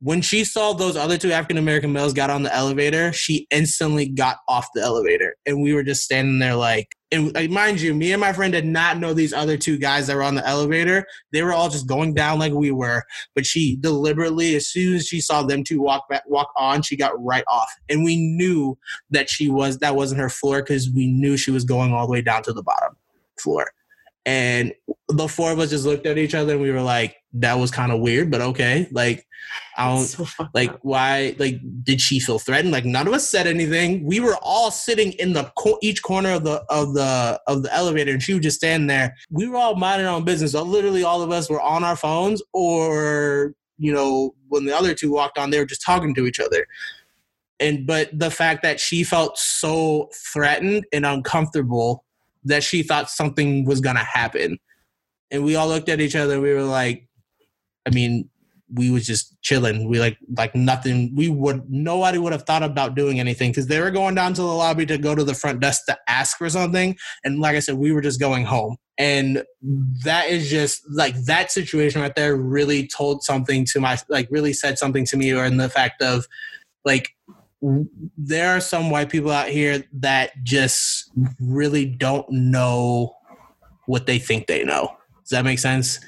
[0.00, 4.08] When she saw those other two African American males got on the elevator, she instantly
[4.08, 5.36] got off the elevator.
[5.44, 8.52] And we were just standing there like, and like, mind you, me and my friend
[8.52, 11.06] did not know these other two guys that were on the elevator.
[11.32, 13.04] They were all just going down like we were.
[13.34, 16.96] But she deliberately, as soon as she saw them two walk back, walk on, she
[16.96, 17.72] got right off.
[17.88, 18.76] And we knew
[19.10, 22.12] that she was that wasn't her floor because we knew she was going all the
[22.12, 22.96] way down to the bottom
[23.38, 23.70] floor.
[24.26, 24.74] And
[25.08, 27.70] the four of us just looked at each other and we were like, that was
[27.70, 28.88] kind of weird, but okay.
[28.90, 29.24] Like,
[29.76, 30.80] I don't So like up.
[30.82, 32.72] why like did she feel threatened?
[32.72, 34.04] Like none of us said anything.
[34.04, 37.72] We were all sitting in the co- each corner of the of the of the
[37.72, 39.14] elevator and she was just standing there.
[39.30, 40.52] We were all minding our own business.
[40.52, 44.94] So literally all of us were on our phones or you know when the other
[44.94, 46.66] two walked on they were just talking to each other.
[47.60, 52.04] And but the fact that she felt so threatened and uncomfortable
[52.46, 54.58] that she thought something was gonna happen
[55.30, 57.08] and we all looked at each other we were like
[57.86, 58.28] i mean
[58.72, 59.88] we was just chilling.
[59.88, 61.14] We like like nothing.
[61.14, 64.42] We would nobody would have thought about doing anything because they were going down to
[64.42, 66.96] the lobby to go to the front desk to ask for something.
[67.24, 68.76] And like I said, we were just going home.
[68.98, 69.44] And
[70.04, 74.52] that is just like that situation right there really told something to my like really
[74.52, 76.26] said something to me or in the fact of
[76.84, 77.10] like
[77.62, 81.10] there are some white people out here that just
[81.40, 83.14] really don't know
[83.86, 84.96] what they think they know.
[85.22, 85.98] Does that make sense?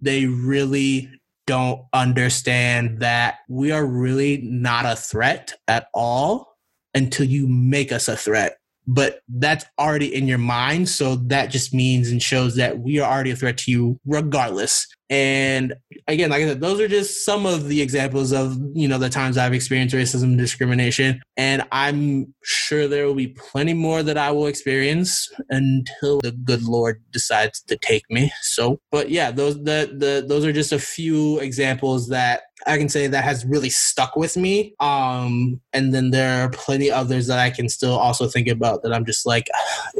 [0.00, 1.10] They really
[1.46, 6.56] don't understand that we are really not a threat at all
[6.94, 8.58] until you make us a threat.
[8.86, 10.88] But that's already in your mind.
[10.88, 14.86] So that just means and shows that we are already a threat to you regardless.
[15.10, 15.74] And
[16.06, 19.08] again, like I said, those are just some of the examples of, you know, the
[19.08, 21.22] times I've experienced racism and discrimination.
[21.36, 26.62] And I'm sure there will be plenty more that I will experience until the good
[26.62, 28.32] Lord decides to take me.
[28.42, 32.88] So, but yeah, those the, the those are just a few examples that I can
[32.88, 34.74] say that has really stuck with me.
[34.80, 38.92] Um, and then there are plenty others that I can still also think about that
[38.92, 39.48] I'm just like,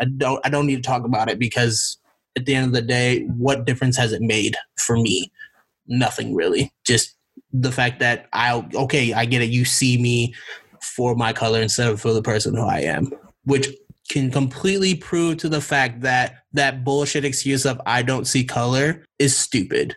[0.00, 1.97] I don't I don't need to talk about it because
[2.38, 5.30] at the end of the day, what difference has it made for me?
[5.86, 6.72] Nothing really.
[6.84, 7.14] Just
[7.52, 9.50] the fact that I okay, I get it.
[9.50, 10.34] You see me
[10.82, 13.12] for my color instead of for the person who I am,
[13.44, 13.68] which
[14.08, 19.04] can completely prove to the fact that that bullshit excuse of I don't see color
[19.18, 19.94] is stupid.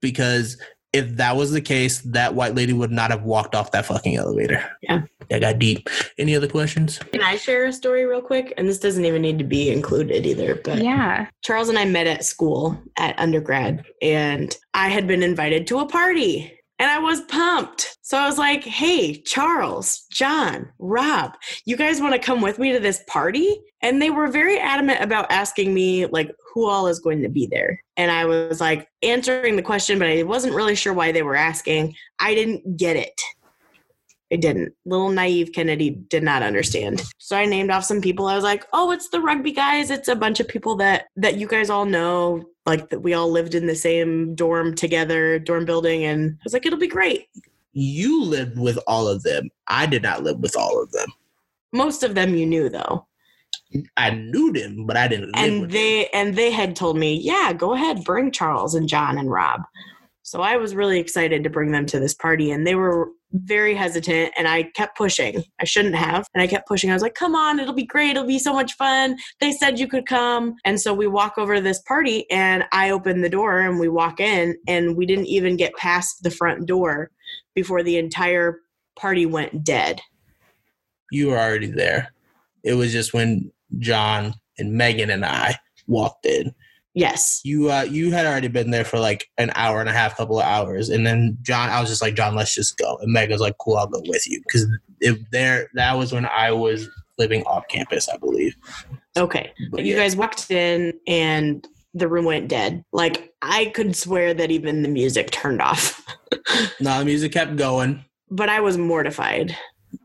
[0.00, 0.60] Because
[0.92, 4.16] if that was the case, that white lady would not have walked off that fucking
[4.16, 4.62] elevator.
[4.82, 5.02] Yeah.
[5.30, 5.88] That got deep.
[6.18, 6.98] Any other questions?
[6.98, 8.52] Can I share a story real quick?
[8.56, 11.26] And this doesn't even need to be included either, but Yeah.
[11.42, 15.86] Charles and I met at school at undergrad, and I had been invited to a
[15.86, 16.58] party.
[16.78, 17.96] And I was pumped.
[18.02, 21.34] So I was like, hey, Charles, John, Rob,
[21.64, 23.56] you guys want to come with me to this party?
[23.82, 27.46] And they were very adamant about asking me, like, who all is going to be
[27.46, 27.80] there.
[27.96, 31.36] And I was like answering the question, but I wasn't really sure why they were
[31.36, 31.94] asking.
[32.18, 33.20] I didn't get it.
[34.32, 34.72] I didn't.
[34.86, 37.02] Little naive Kennedy did not understand.
[37.18, 38.26] So I named off some people.
[38.26, 39.90] I was like, "Oh, it's the rugby guys.
[39.90, 42.44] It's a bunch of people that that you guys all know.
[42.64, 46.52] Like that we all lived in the same dorm together, dorm building." And I was
[46.52, 47.28] like, "It'll be great."
[47.74, 49.50] You lived with all of them.
[49.68, 51.08] I did not live with all of them.
[51.72, 53.06] Most of them you knew though,
[53.96, 57.52] I knew them, but I didn't live and they and they had told me, "Yeah,
[57.52, 59.62] go ahead, bring Charles and John and Rob."
[60.32, 63.74] So I was really excited to bring them to this party, and they were very
[63.74, 65.44] hesitant and I kept pushing.
[65.60, 66.26] I shouldn't have.
[66.32, 66.88] And I kept pushing.
[66.88, 68.12] I was like, come on, it'll be great.
[68.12, 69.18] It'll be so much fun.
[69.40, 70.54] They said you could come.
[70.64, 73.90] And so we walk over to this party and I open the door and we
[73.90, 77.10] walk in and we didn't even get past the front door
[77.54, 78.60] before the entire
[78.96, 80.00] party went dead.
[81.10, 82.12] you were already there.
[82.64, 85.56] It was just when John and Megan and I
[85.86, 86.54] walked in.
[86.94, 87.40] Yes.
[87.44, 90.38] You uh, you had already been there for like an hour and a half, couple
[90.38, 92.98] of hours, and then John, I was just like, John, let's just go.
[93.00, 94.66] And Megan was like, Cool, I'll go with you because
[95.00, 96.88] if there that was when I was
[97.18, 98.54] living off campus, I believe.
[99.16, 99.52] Okay.
[99.70, 100.00] But But you yeah.
[100.02, 102.84] guys walked in and the room went dead.
[102.92, 106.04] Like I could swear that even the music turned off.
[106.80, 108.04] No, the music kept going.
[108.30, 109.54] but I was mortified.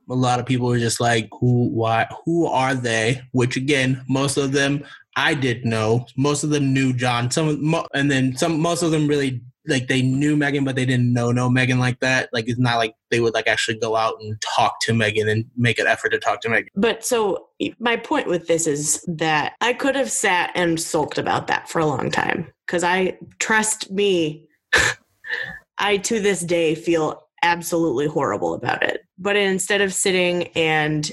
[0.09, 3.21] a lot of people were just like, who, why, who are they?
[3.31, 4.83] Which again, most of them
[5.17, 6.05] I did know.
[6.15, 7.31] Most of them knew John.
[7.31, 11.11] Some, and then some, most of them really like they knew Megan, but they didn't
[11.11, 12.29] know know Megan like that.
[12.31, 15.43] Like it's not like they would like actually go out and talk to Megan and
[15.57, 16.69] make an effort to talk to Megan.
[16.75, 17.47] But so
[17.79, 21.79] my point with this is that I could have sat and sulked about that for
[21.79, 24.47] a long time because I trust me.
[25.79, 29.01] I to this day feel absolutely horrible about it.
[29.19, 31.11] But instead of sitting and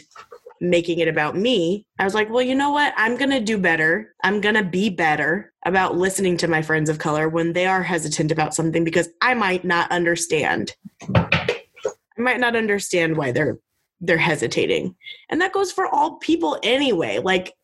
[0.71, 2.95] making it about me, I was like, well, you know what?
[2.97, 4.15] I'm going to do better.
[4.23, 7.83] I'm going to be better about listening to my friends of color when they are
[7.83, 10.75] hesitant about something because I might not understand.
[11.15, 13.59] I might not understand why they're
[14.01, 14.95] they're hesitating.
[15.31, 17.19] And that goes for all people anyway.
[17.19, 17.55] Like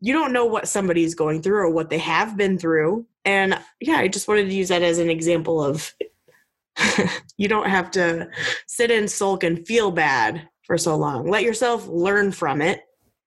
[0.00, 3.06] you don't know what somebody's going through or what they have been through.
[3.24, 5.92] And yeah, I just wanted to use that as an example of
[7.36, 8.28] you don't have to
[8.66, 11.28] sit and sulk and feel bad for so long.
[11.28, 12.82] Let yourself learn from it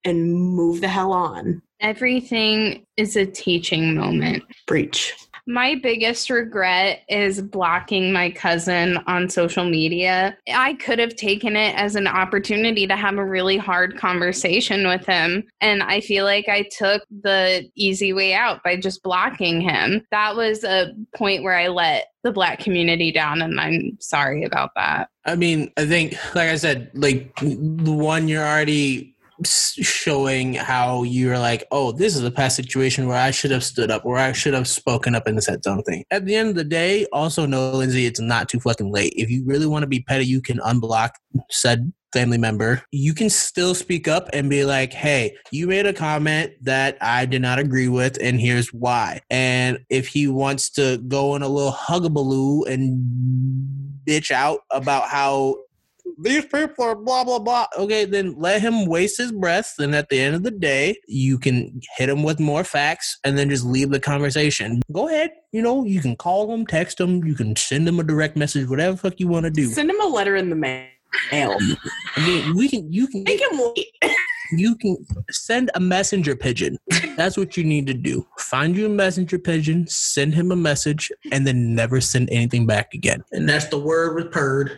[0.06, 1.62] and move the hell on.
[1.82, 4.44] Everything is a teaching moment.
[4.68, 5.14] Breach.
[5.52, 10.38] My biggest regret is blocking my cousin on social media.
[10.49, 15.06] I could have taken it as an opportunity to have a really hard conversation with
[15.06, 15.44] him.
[15.60, 20.06] And I feel like I took the easy way out by just blocking him.
[20.11, 24.69] That was a point where I let the black community down, and I'm sorry about
[24.76, 25.10] that.
[25.26, 31.66] I mean, I think, like I said, like one you're already showing how you're like,
[31.72, 34.54] oh, this is a past situation where I should have stood up, or I should
[34.54, 36.04] have spoken up and said something.
[36.12, 39.14] At the end of the day, also know, Lindsay, it's not too fucking late.
[39.16, 41.12] If you really want to be petty, you can unblock
[41.50, 42.82] said family member.
[42.92, 47.26] You can still speak up and be like, hey, you made a comment that I
[47.26, 49.22] did not agree with, and here's why.
[49.30, 53.02] And if he wants to go in a little huggabaloo and
[54.06, 55.58] bitch out about how
[56.20, 57.68] these people are blah blah blah.
[57.78, 59.74] Okay, then let him waste his breath.
[59.80, 63.38] And at the end of the day, you can hit him with more facts, and
[63.38, 64.82] then just leave the conversation.
[64.92, 65.32] Go ahead.
[65.52, 68.70] You know, you can call him, text him, you can send him a direct message,
[68.70, 69.68] whatever fuck you want to do.
[69.68, 70.88] Send him a letter in the mail.
[71.32, 72.92] I mean, we can.
[72.92, 73.88] You can make him wait.
[74.54, 74.98] You can
[75.30, 76.78] send a messenger pigeon.
[77.16, 78.28] That's what you need to do.
[78.38, 82.94] Find you a messenger pigeon, send him a message, and then never send anything back
[82.94, 83.24] again.
[83.32, 84.78] And that's the word with purred.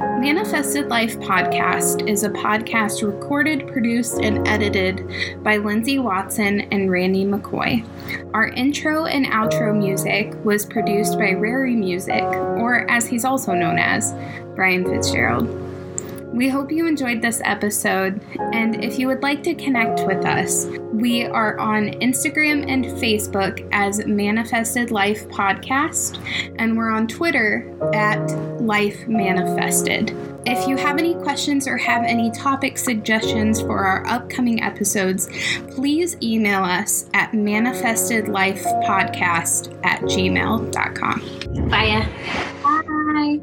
[0.00, 5.06] Manifested Life Podcast is a podcast recorded, produced, and edited
[5.44, 7.84] by Lindsay Watson and Randy McCoy.
[8.32, 13.78] Our intro and outro music was produced by Rary Music, or as he's also known
[13.78, 14.14] as,
[14.54, 15.69] Brian Fitzgerald.
[16.32, 20.66] We hope you enjoyed this episode, and if you would like to connect with us,
[20.92, 26.18] we are on Instagram and Facebook as Manifested Life Podcast,
[26.58, 28.20] and we're on Twitter at
[28.60, 30.14] Life Manifested.
[30.46, 35.28] If you have any questions or have any topic suggestions for our upcoming episodes,
[35.74, 41.68] please email us at manifestedlifepodcast at gmail.com.
[41.68, 42.08] Bye.
[42.62, 43.40] Bye.